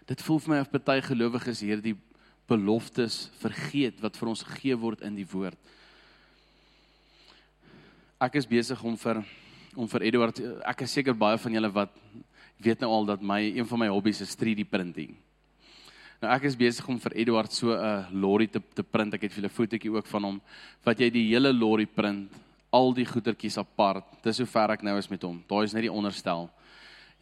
Dit 0.07 0.23
voel 0.23 0.39
vir 0.39 0.53
my 0.55 0.61
of 0.63 0.71
baie 0.71 1.03
gelowiges 1.03 1.65
hierdie 1.67 1.97
beloftes 2.47 3.31
vergeet 3.41 3.99
wat 4.05 4.15
vir 4.19 4.31
ons 4.31 4.45
gegee 4.47 4.79
word 4.79 5.03
in 5.03 5.19
die 5.19 5.27
woord. 5.27 5.59
Ek 8.23 8.39
is 8.39 8.47
besig 8.47 8.79
om 8.87 8.95
vir 8.95 9.25
om 9.75 9.89
vir 9.89 10.03
Eduard 10.11 10.41
ek 10.69 10.85
is 10.87 10.93
seker 10.93 11.15
baie 11.15 11.39
van 11.39 11.53
julle 11.53 11.71
wat 11.73 11.95
weet 12.63 12.81
nou 12.81 12.91
al 12.93 13.07
dat 13.15 13.23
my 13.23 13.41
een 13.43 13.67
van 13.67 13.79
my 13.79 13.89
hobbies 13.91 14.21
is 14.23 14.37
3D 14.39 14.65
printing. 14.71 15.17
Nou 16.23 16.31
ek 16.31 16.47
is 16.47 16.59
besig 16.59 16.87
om 16.87 17.01
vir 17.03 17.17
Eduard 17.19 17.53
so 17.53 17.75
'n 17.75 18.07
lorry 18.13 18.47
te 18.47 18.61
te 18.61 18.83
print. 18.83 19.15
Ek 19.15 19.23
het 19.23 19.33
vir 19.33 19.45
'n 19.45 19.49
fotootjie 19.49 19.91
ook 19.91 20.07
van 20.07 20.25
hom 20.25 20.41
wat 20.85 20.99
jy 21.01 21.11
die 21.11 21.29
hele 21.35 21.53
lorry 21.53 21.87
print, 21.87 22.31
al 22.73 22.93
die 22.93 23.05
goedertjies 23.05 23.59
apart. 23.59 24.05
Dis 24.23 24.39
hoe 24.39 24.47
ver 24.47 24.71
ek 24.71 24.83
nou 24.83 24.97
is 24.99 25.11
met 25.11 25.23
hom. 25.23 25.43
Daai 25.49 25.65
is 25.65 25.75
net 25.75 25.83
die 25.83 25.93
onderstel. 25.93 26.51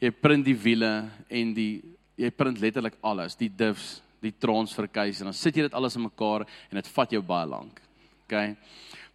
Jy 0.01 0.11
print 0.11 0.45
die 0.45 0.55
wiele 0.55 1.11
en 1.29 1.55
die 1.55 1.83
jy 2.17 2.31
print 2.31 2.61
letterlik 2.61 2.95
alles, 3.03 3.35
die 3.35 3.49
diffs, 3.49 4.03
die 4.21 4.33
transfer 4.39 4.87
case 4.87 5.23
en 5.23 5.31
dan 5.31 5.35
sit 5.35 5.57
jy 5.57 5.63
dit 5.63 5.75
alles 5.75 5.97
in 5.97 6.03
mekaar 6.03 6.45
en 6.71 6.75
dit 6.77 6.89
vat 6.89 7.11
jou 7.11 7.23
baie 7.23 7.47
lank. 7.47 7.81
OK. 8.25 8.57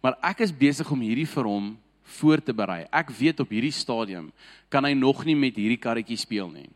Maar 0.02 0.18
ek 0.22 0.40
is 0.40 0.52
besig 0.52 0.90
om 0.90 1.00
hierdie 1.00 1.26
vir 1.26 1.44
hom 1.44 1.76
voor 2.18 2.42
te 2.42 2.54
berei. 2.56 2.84
Ek 2.90 3.12
weet 3.18 3.40
op 3.40 3.52
hierdie 3.52 3.74
stadium 3.74 4.32
kan 4.68 4.84
hy 4.84 4.94
nog 4.94 5.24
nie 5.24 5.36
met 5.36 5.56
hierdie 5.56 5.80
karretjie 5.80 6.18
speel 6.20 6.50
nie 6.50 6.68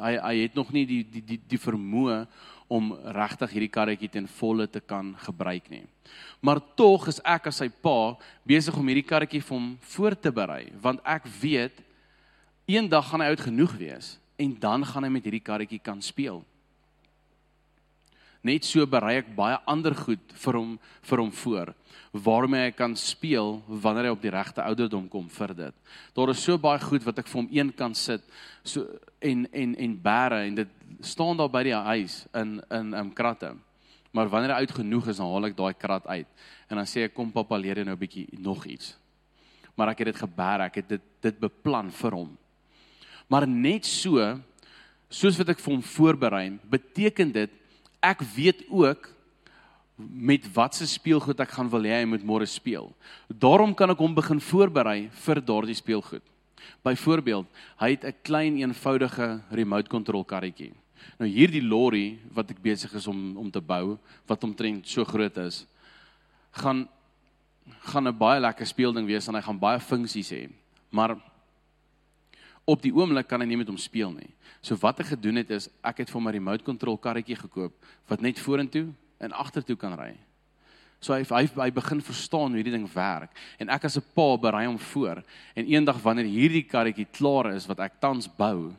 hy 0.00 0.16
hy 0.16 0.34
het 0.44 0.54
nog 0.54 0.72
nie 0.72 0.84
die 0.86 1.02
die 1.04 1.22
die 1.22 1.38
die 1.48 1.60
vermoë 1.60 2.24
om 2.72 2.92
regtig 3.12 3.52
hierdie 3.52 3.72
karretjie 3.72 4.08
ten 4.08 4.28
volle 4.38 4.66
te 4.66 4.80
kan 4.80 5.12
gebruik 5.26 5.68
nie. 5.68 5.84
Maar 6.40 6.60
tog 6.76 7.08
is 7.08 7.20
ek 7.24 7.50
as 7.50 7.60
sy 7.60 7.68
pa 7.68 8.16
besig 8.48 8.76
om 8.76 8.88
hierdie 8.88 9.04
karretjie 9.04 9.42
vir 9.42 9.56
hom 9.56 9.74
voor 9.94 10.16
te 10.16 10.32
berei 10.32 10.64
want 10.80 11.02
ek 11.04 11.28
weet 11.40 11.82
eendag 12.66 13.10
gaan 13.10 13.20
hy 13.20 13.32
oud 13.32 13.44
genoeg 13.44 13.76
wees 13.76 14.16
en 14.40 14.56
dan 14.58 14.86
gaan 14.88 15.04
hy 15.04 15.12
met 15.12 15.28
hierdie 15.28 15.44
karretjie 15.44 15.82
kan 15.82 16.00
speel. 16.02 16.40
Net 18.42 18.66
so 18.66 18.86
berei 18.86 19.18
ek 19.20 19.34
baie 19.36 19.58
ander 19.70 19.94
goed 19.94 20.34
vir 20.44 20.58
hom 20.58 20.78
vir 21.02 21.18
hom 21.18 21.32
voor 21.32 21.74
waarmee 22.12 22.66
hy 22.66 22.72
kan 22.76 22.96
speel 22.96 23.62
wanneer 23.66 24.10
hy 24.10 24.12
op 24.12 24.22
die 24.22 24.32
regte 24.34 24.60
ouderdom 24.60 25.06
kom 25.08 25.30
vir 25.32 25.54
dit. 25.56 25.74
Daar 26.12 26.28
is 26.28 26.42
so 26.44 26.58
baie 26.58 26.80
goed 26.82 27.06
wat 27.06 27.18
ek 27.22 27.28
vir 27.30 27.40
hom 27.40 27.48
een 27.50 27.72
kan 27.72 27.94
sit 27.94 28.24
so 28.64 28.84
en 29.20 29.46
en 29.52 29.76
en 29.76 29.94
bære 29.96 30.42
en 30.46 30.54
dit 30.54 30.80
staan 31.00 31.36
daar 31.36 31.48
by 31.48 31.62
die 31.62 31.76
huis 31.76 32.26
in 32.34 32.60
in 32.70 32.94
in 32.94 33.12
kratte. 33.14 33.54
Maar 34.12 34.28
wanneer 34.28 34.52
hy 34.52 34.60
oud 34.60 34.74
genoeg 34.76 35.06
is, 35.08 35.16
dan 35.16 35.30
haal 35.32 35.48
ek 35.48 35.56
daai 35.56 35.72
krat 35.72 36.06
uit 36.06 36.28
En 36.72 36.78
dan 36.80 36.88
sê 36.88 37.04
ek 37.04 37.12
kom 37.12 37.28
pappa 37.28 37.58
leer 37.60 37.82
jou 37.82 37.84
nou 37.84 37.94
'n 37.94 38.00
bietjie 38.00 38.28
nog 38.40 38.64
iets. 38.64 38.96
Maar 39.76 39.92
ek 39.92 39.98
het 39.98 40.06
dit 40.06 40.16
gebaar, 40.24 40.60
ek 40.60 40.74
het 40.76 40.88
dit 40.88 41.02
dit 41.20 41.38
beplan 41.38 41.90
vir 41.90 42.12
hom. 42.12 42.38
Maar 43.28 43.46
net 43.46 43.84
so 43.84 44.40
soos 45.10 45.36
wat 45.36 45.50
ek 45.50 45.60
vir 45.60 45.72
hom 45.74 45.82
voorberei, 45.82 46.58
beteken 46.64 47.32
dit 47.32 47.50
ek 48.02 48.24
weet 48.34 48.64
ook 48.68 49.08
met 49.96 50.46
watse 50.54 50.86
speelgoed 50.88 51.40
ek 51.40 51.54
gaan 51.54 51.70
wil 51.70 51.86
hê 51.86 52.00
hy 52.00 52.06
moet 52.08 52.24
môre 52.26 52.46
speel. 52.48 52.90
Daarom 53.28 53.74
kan 53.74 53.92
ek 53.92 54.00
hom 54.02 54.14
begin 54.14 54.40
voorberei 54.42 55.10
vir 55.24 55.40
daardie 55.40 55.78
speelgoed. 55.78 56.24
Byvoorbeeld, 56.82 57.46
hy 57.78 57.90
het 57.90 58.04
'n 58.04 58.14
klein 58.22 58.56
eenvoudige 58.58 59.42
remote 59.50 59.88
control 59.88 60.24
karretjie. 60.24 60.72
Nou 61.18 61.28
hierdie 61.28 61.62
lorry 61.62 62.18
wat 62.34 62.50
ek 62.50 62.62
besig 62.62 62.92
is 62.94 63.06
om 63.06 63.36
om 63.36 63.50
te 63.50 63.60
bou, 63.60 63.98
wat 64.26 64.44
omtrent 64.44 64.88
so 64.88 65.04
groot 65.04 65.36
is, 65.36 65.66
gaan 66.52 66.88
gaan 67.80 68.08
'n 68.08 68.18
baie 68.18 68.40
lekker 68.40 68.66
speelding 68.66 69.06
wees 69.06 69.28
en 69.28 69.34
hy 69.34 69.40
gaan 69.40 69.58
baie 69.58 69.80
funksies 69.80 70.30
hê. 70.30 70.50
Maar 70.90 71.16
op 72.64 72.82
die 72.82 72.92
oomblik 72.94 73.28
kan 73.28 73.40
hy 73.40 73.46
nie 73.46 73.58
met 73.58 73.70
hom 73.70 73.78
speel 73.80 74.12
nie. 74.14 74.30
So 74.62 74.78
wat 74.82 75.00
ek 75.02 75.14
gedoen 75.16 75.40
het 75.42 75.50
is 75.50 75.68
ek 75.82 76.02
het 76.02 76.10
vir 76.10 76.20
hom 76.20 76.28
'n 76.28 76.36
remote 76.38 76.64
control 76.64 76.96
karretjie 76.96 77.36
gekoop 77.36 77.72
wat 78.08 78.20
net 78.20 78.38
vorentoe 78.38 78.92
en 79.20 79.32
agtertoe 79.32 79.76
kan 79.76 79.98
ry. 79.98 80.14
So 81.00 81.14
hy 81.14 81.24
hy 81.26 81.48
hy 81.58 81.70
begin 81.70 82.00
verstaan 82.00 82.54
hoe 82.54 82.62
hierdie 82.62 82.78
ding 82.78 82.86
werk 82.94 83.30
en 83.58 83.68
ek 83.68 83.84
as 83.84 83.96
'n 83.96 84.04
pa 84.14 84.36
berei 84.36 84.66
hom 84.66 84.78
voor 84.78 85.22
en 85.56 85.66
eendag 85.66 85.98
wanneer 86.02 86.26
hierdie 86.26 86.62
karretjie 86.62 87.10
klaar 87.10 87.52
is 87.54 87.66
wat 87.66 87.80
ek 87.80 88.00
tans 88.00 88.28
bou, 88.28 88.72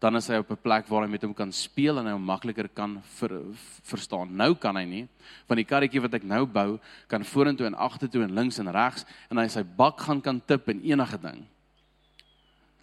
dan 0.00 0.16
is 0.16 0.26
hy 0.28 0.36
op 0.36 0.50
'n 0.50 0.56
plek 0.56 0.88
waar 0.88 1.02
hy 1.02 1.10
met 1.10 1.22
hom 1.22 1.34
kan 1.34 1.52
speel 1.52 1.98
en 1.98 2.06
hy 2.06 2.12
hom 2.12 2.24
makliker 2.24 2.68
kan 2.68 3.02
ver, 3.18 3.42
verstaan. 3.82 4.34
Nou 4.36 4.54
kan 4.54 4.76
hy 4.76 4.84
nie, 4.84 5.08
want 5.46 5.56
die 5.58 5.64
karretjie 5.64 6.00
wat 6.00 6.14
ek 6.14 6.24
nou 6.24 6.46
bou, 6.46 6.80
kan 7.06 7.22
vorentoe 7.22 7.66
en 7.66 7.74
agtertoe 7.74 8.24
en 8.24 8.34
links 8.34 8.58
en 8.58 8.72
regs 8.72 9.04
en 9.30 9.36
hy 9.36 9.48
sy 9.48 9.62
bak 9.62 10.00
gaan 10.00 10.20
kan 10.20 10.40
tip 10.40 10.68
en 10.68 10.80
enige 10.82 11.18
ding. 11.18 11.46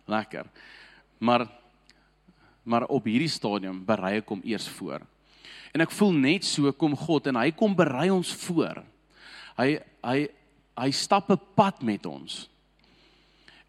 Lekker. 0.10 0.46
Maar 1.18 1.48
maar 2.70 2.86
op 2.86 3.08
hierdie 3.10 3.32
stadium 3.32 3.80
berei 3.86 4.20
ek 4.20 4.30
hom 4.30 4.42
eers 4.46 4.68
voor. 4.78 5.02
En 5.74 5.82
ek 5.82 5.94
voel 5.96 6.12
net 6.14 6.46
so 6.46 6.70
kom 6.78 6.94
God 6.98 7.30
en 7.32 7.40
hy 7.40 7.50
kom 7.56 7.74
berei 7.78 8.10
ons 8.14 8.30
voor. 8.46 8.84
Hy 9.58 9.80
hy 10.06 10.20
hy 10.80 10.92
stap 10.92 11.32
'n 11.32 11.40
pad 11.56 11.82
met 11.82 12.06
ons. 12.06 12.48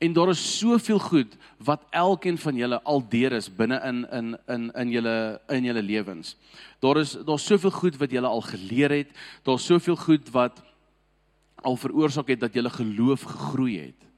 En 0.01 0.13
daar 0.13 0.31
is 0.33 0.59
soveel 0.59 0.99
goed 0.99 1.37
wat 1.59 1.83
elkeen 1.91 2.39
van 2.39 2.57
julle 2.57 2.83
al 2.83 3.03
deur 3.09 3.33
is 3.33 3.49
binne 3.49 3.81
in 3.85 4.05
in 4.11 4.37
in 4.49 4.71
in 4.73 4.91
julle 4.91 5.41
in 5.49 5.65
julle 5.65 5.83
lewens. 5.83 6.37
Daar 6.81 6.97
is 6.97 7.13
daar's 7.13 7.45
soveel 7.45 7.71
goed 7.71 7.97
wat 7.97 8.11
julle 8.11 8.27
al 8.29 8.41
geleer 8.41 8.91
het. 8.91 9.11
Daar's 9.43 9.67
soveel 9.67 9.97
goed 9.97 10.31
wat 10.31 10.63
al 11.63 11.77
veroorsaak 11.77 12.29
het 12.29 12.41
dat 12.41 12.55
julle 12.55 12.71
geloof 12.71 13.23
gegroei 13.23 13.79
het. 13.79 14.10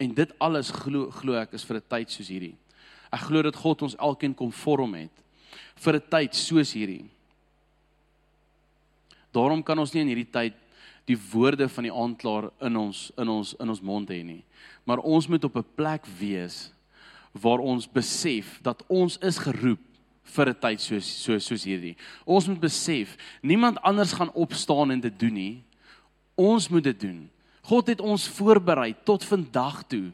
En 0.00 0.14
dit 0.16 0.32
alles 0.40 0.72
glo 0.72 1.10
glo 1.12 1.36
ek 1.38 1.54
is 1.58 1.64
vir 1.64 1.76
'n 1.76 1.88
tyd 1.88 2.10
soos 2.10 2.28
hierdie. 2.28 2.56
Ek 3.12 3.20
glo 3.20 3.42
dat 3.42 3.56
God 3.56 3.82
ons 3.82 3.96
elkeen 3.96 4.34
kom 4.34 4.52
vorm 4.52 4.94
het 4.94 5.12
vir 5.76 5.94
'n 5.96 6.08
tyd 6.10 6.34
soos 6.34 6.72
hierdie. 6.72 7.04
Daarom 9.32 9.62
kan 9.62 9.78
ons 9.78 9.92
nie 9.92 10.02
in 10.02 10.08
hierdie 10.08 10.32
tyd 10.32 10.54
die 11.06 11.18
woorde 11.32 11.68
van 11.68 11.84
die 11.84 11.92
aanklaer 11.92 12.50
in 12.60 12.76
ons 12.76 13.12
in 13.18 13.28
ons 13.28 13.54
in 13.60 13.68
ons 13.68 13.80
mond 13.80 14.08
hê 14.08 14.24
nie 14.24 14.44
maar 14.90 14.98
ons 14.98 15.26
moet 15.26 15.44
op 15.44 15.56
'n 15.56 15.66
plek 15.74 16.06
wees 16.18 16.72
waar 17.32 17.58
ons 17.58 17.86
besef 17.86 18.58
dat 18.62 18.82
ons 18.86 19.18
is 19.18 19.38
geroep 19.38 19.78
vir 20.22 20.48
'n 20.48 20.60
tyd 20.60 20.80
soos 20.80 21.22
so 21.22 21.38
soos 21.38 21.64
hierdie. 21.64 21.96
Ons 22.24 22.46
moet 22.48 22.60
besef 22.60 23.16
niemand 23.42 23.80
anders 23.82 24.12
gaan 24.12 24.32
opstaan 24.32 24.90
en 24.90 25.00
dit 25.00 25.18
doen 25.18 25.32
nie. 25.32 25.64
Ons 26.34 26.68
moet 26.68 26.84
dit 26.84 27.00
doen. 27.00 27.30
God 27.70 27.92
het 27.92 28.00
ons 28.02 28.26
voorberei 28.34 28.94
tot 29.06 29.24
vandag 29.24 29.84
toe. 29.86 30.10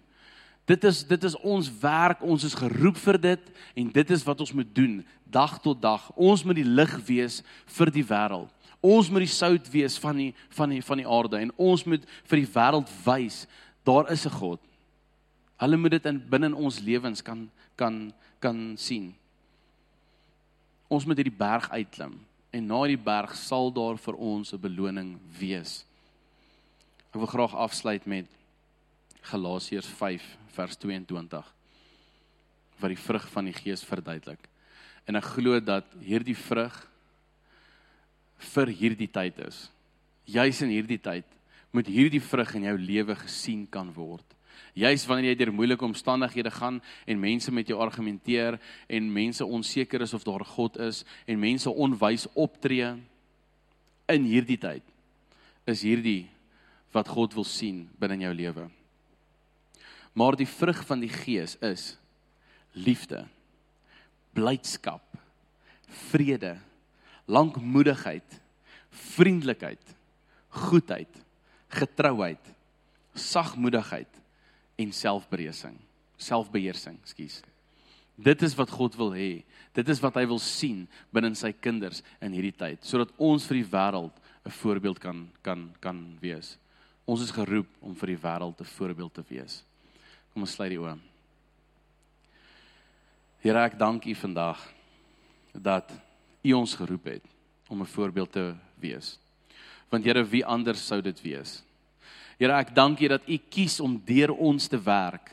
Dit 0.69 0.85
is 0.85 1.05
dit 1.07 1.25
is 1.25 1.37
ons 1.47 1.71
werk, 1.81 2.25
ons 2.27 2.45
is 2.45 2.57
geroep 2.59 2.99
vir 2.99 3.19
dit 3.23 3.51
en 3.81 3.93
dit 3.95 4.11
is 4.11 4.25
wat 4.27 4.43
ons 4.45 4.53
moet 4.53 4.75
doen 4.75 4.99
dag 5.25 5.57
tot 5.65 5.81
dag. 5.81 6.11
Ons 6.17 6.45
moet 6.45 6.59
die 6.59 6.67
lig 6.67 6.93
wees 7.07 7.41
vir 7.79 7.93
die 7.95 8.05
wêreld. 8.05 8.53
Ons 8.85 9.09
moet 9.11 9.25
die 9.25 9.33
sout 9.33 9.71
wees 9.73 9.97
van 10.03 10.19
die 10.21 10.33
van 10.59 10.75
die 10.75 10.83
van 10.85 11.01
die 11.01 11.09
aarde 11.09 11.41
en 11.41 11.55
ons 11.57 11.87
moet 11.89 12.05
vir 12.29 12.43
die 12.43 12.51
wêreld 12.59 12.93
wys 13.07 13.47
daar 13.87 14.11
is 14.13 14.27
'n 14.27 14.37
God. 14.37 14.61
Hulle 15.57 15.77
moet 15.77 15.97
dit 15.97 16.07
in 16.07 16.21
binne 16.29 16.47
in 16.47 16.55
ons 16.67 16.81
lewens 16.81 17.23
kan 17.23 17.49
kan 17.77 18.13
kan 18.41 18.75
sien. 18.77 19.15
Ons 20.89 21.07
moet 21.07 21.17
hierdie 21.17 21.39
berg 21.39 21.71
uitklim 21.71 22.21
en 22.51 22.67
na 22.67 22.87
die 22.87 22.99
berg 22.99 23.35
sal 23.35 23.73
daar 23.73 23.97
vir 23.97 24.15
ons 24.15 24.53
'n 24.53 24.61
beloning 24.61 25.19
wees. 25.39 25.86
Ek 27.17 27.23
wil 27.23 27.31
graag 27.33 27.55
afsluit 27.57 28.05
met 28.05 28.27
Galasiërs 29.25 29.87
5 29.89 30.25
vers 30.53 30.77
22 30.77 31.47
wat 32.77 32.93
die 32.93 32.99
vrug 33.01 33.25
van 33.33 33.49
die 33.49 33.55
gees 33.57 33.81
verduidelik. 33.89 34.43
En 35.09 35.17
ek 35.17 35.31
glo 35.39 35.57
dat 35.65 35.89
hierdie 35.97 36.37
vrug 36.37 36.77
vir 38.51 38.75
hierdie 38.83 39.09
tyd 39.09 39.41
is. 39.47 39.63
Juis 40.29 40.61
in 40.69 40.75
hierdie 40.77 41.01
tyd 41.01 41.25
moet 41.73 41.89
hierdie 41.89 42.21
vrug 42.21 42.53
in 42.61 42.69
jou 42.69 42.77
lewe 42.85 43.17
gesien 43.25 43.65
kan 43.65 43.89
word. 43.97 44.29
Juis 44.77 45.09
wanneer 45.09 45.33
jy 45.33 45.41
deur 45.41 45.57
moeilike 45.57 45.89
omstandighede 45.89 46.53
gaan 46.53 46.83
en 47.09 47.25
mense 47.25 47.49
met 47.49 47.73
jou 47.73 47.81
argumenteer 47.81 48.61
en 48.93 49.13
mense 49.17 49.41
onseker 49.41 50.05
is 50.05 50.13
of 50.13 50.29
daar 50.29 50.45
God 50.53 50.77
is 50.93 51.01
en 51.25 51.41
mense 51.41 51.73
onwys 51.73 52.29
optree 52.37 52.93
in 54.13 54.33
hierdie 54.37 54.61
tyd 54.61 54.85
is 55.65 55.81
hierdie 55.81 56.27
wat 56.97 57.13
God 57.13 57.37
wil 57.37 57.47
sien 57.47 57.85
binne 58.01 58.17
in 58.19 58.27
jou 58.27 58.35
lewe. 58.35 58.67
Maar 60.17 60.39
die 60.39 60.49
vrug 60.49 60.81
van 60.89 61.03
die 61.03 61.13
Gees 61.13 61.57
is 61.65 61.91
liefde, 62.73 63.27
blydskap, 64.37 65.05
vrede, 66.09 66.57
lankmoedigheid, 67.29 68.39
vriendelikheid, 69.17 69.95
goedheid, 70.49 71.21
getrouheid, 71.69 72.53
sagmoedigheid 73.17 74.23
en 74.81 74.93
selfbeheersing. 74.93 75.77
Selfbeheersing, 76.17 76.97
skus. 77.05 77.43
Dit 78.17 78.41
is 78.43 78.55
wat 78.57 78.73
God 78.73 78.97
wil 78.97 79.13
hê. 79.13 79.45
Dit 79.77 79.89
is 79.93 80.01
wat 80.01 80.17
hy 80.17 80.25
wil 80.29 80.41
sien 80.41 80.87
binne 81.13 81.35
sy 81.37 81.53
kinders 81.53 82.01
in 82.25 82.33
hierdie 82.33 82.55
tyd, 82.57 82.81
sodat 82.85 83.13
ons 83.21 83.45
vir 83.49 83.61
die 83.61 83.71
wêreld 83.73 84.17
'n 84.47 84.55
voorbeeld 84.63 84.99
kan 85.01 85.29
kan 85.43 85.69
kan 85.81 86.17
wees. 86.21 86.57
Ons 87.07 87.23
is 87.23 87.31
geroep 87.31 87.69
om 87.81 87.95
vir 87.95 88.15
die 88.15 88.23
wêreld 88.23 88.61
'n 88.61 88.73
voorbeeld 88.77 89.15
te 89.15 89.25
wees. 89.29 89.63
Kom 90.33 90.43
ons 90.43 90.53
sluit 90.53 90.71
die 90.71 90.79
oë. 90.79 90.99
Here, 93.41 93.63
ek 93.65 93.79
dank 93.79 94.05
U 94.07 94.15
vandag 94.15 94.59
dat 95.53 95.93
U 96.43 96.53
ons 96.53 96.75
geroep 96.75 97.05
het 97.05 97.23
om 97.69 97.81
'n 97.81 97.87
voorbeeld 97.87 98.33
te 98.33 98.55
wees. 98.81 99.19
Want 99.89 100.05
Here, 100.05 100.25
wie 100.25 100.45
anders 100.45 100.87
sou 100.87 101.01
dit 101.01 101.23
wees? 101.23 101.63
Here, 102.39 102.53
ek 102.53 102.75
dank 102.75 103.01
U 103.01 103.09
dat 103.09 103.29
U 103.29 103.39
kies 103.39 103.81
om 103.81 104.03
deur 104.05 104.33
ons 104.33 104.69
te 104.69 104.83
werk. 104.83 105.31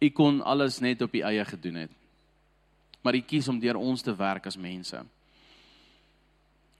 U 0.00 0.08
kon 0.10 0.40
alles 0.40 0.80
net 0.80 1.02
op 1.02 1.14
U 1.14 1.20
eie 1.20 1.44
gedoen 1.44 1.74
het. 1.74 1.90
Maar 3.02 3.14
U 3.14 3.20
kies 3.20 3.48
om 3.48 3.58
deur 3.58 3.76
ons 3.76 4.02
te 4.02 4.16
werk 4.16 4.46
as 4.46 4.56
mense. 4.56 5.04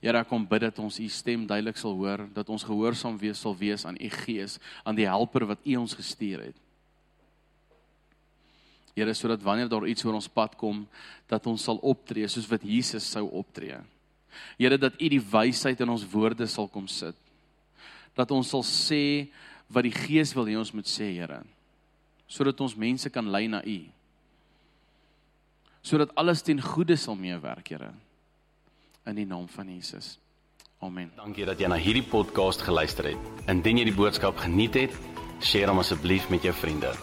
Here, 0.03 0.19
ek 0.19 0.33
kom 0.33 0.43
bid 0.51 0.65
dat 0.65 0.81
ons 0.83 0.99
U 0.99 1.07
stem 1.15 1.45
duidelik 1.47 1.79
sal 1.79 1.95
hoor, 1.95 2.25
dat 2.35 2.49
ons 2.51 2.65
gehoorsaam 2.67 3.15
wees 3.21 3.39
sal 3.39 3.55
wees 3.55 3.85
aan 3.87 3.95
U 3.95 4.09
Gees, 4.25 4.59
aan 4.83 4.99
die 4.99 5.07
Helper 5.07 5.47
wat 5.53 5.63
U 5.63 5.77
ons 5.79 5.95
gestuur 5.95 6.49
het. 6.49 6.59
Here, 8.99 9.15
sodat 9.15 9.47
wanneer 9.47 9.71
daar 9.71 9.87
iets 9.89 10.03
oor 10.05 10.19
ons 10.19 10.29
pad 10.29 10.59
kom, 10.59 10.83
dat 11.31 11.47
ons 11.47 11.63
sal 11.71 11.79
optree 11.87 12.27
soos 12.29 12.51
wat 12.51 12.67
Jesus 12.67 13.07
sou 13.15 13.29
optree. 13.31 13.79
Here 14.59 14.77
dat 14.81 14.99
U 14.99 15.15
die 15.15 15.23
wysheid 15.23 15.81
in 15.81 15.95
ons 15.95 16.05
woorde 16.11 16.51
sal 16.51 16.67
kom 16.69 16.91
sit. 16.91 17.17
Dat 18.19 18.35
ons 18.35 18.51
sal 18.51 18.67
sê 18.67 19.31
wat 19.73 19.87
die 19.87 19.95
Gees 19.95 20.35
wil 20.35 20.51
hê 20.51 20.59
ons 20.59 20.75
moet 20.75 20.91
sê, 20.91 21.13
Here. 21.15 21.45
Sodat 22.27 22.59
ons 22.61 22.75
mense 22.75 23.07
kan 23.15 23.31
lei 23.31 23.47
na 23.47 23.63
U. 23.63 23.81
Sodat 25.87 26.11
alles 26.19 26.43
ten 26.43 26.59
goeie 26.59 26.99
sal 26.99 27.15
meewerk, 27.15 27.71
Here. 27.71 27.95
In 29.05 29.15
die 29.19 29.27
naam 29.27 29.49
van 29.49 29.67
Jesus. 29.69 30.19
Amen. 30.79 31.11
Dankie 31.17 31.47
dat 31.47 31.59
jy 31.59 31.71
na 31.71 31.79
hierdie 31.79 32.05
podcast 32.07 32.63
geluister 32.63 33.11
het. 33.11 33.33
Indien 33.51 33.81
jy 33.83 33.89
die 33.91 33.97
boodskap 33.99 34.39
geniet 34.39 34.79
het, 34.79 34.95
deel 35.43 35.71
hom 35.71 35.83
asseblief 35.83 36.29
met 36.31 36.47
jou 36.47 36.55
vriende. 36.55 36.95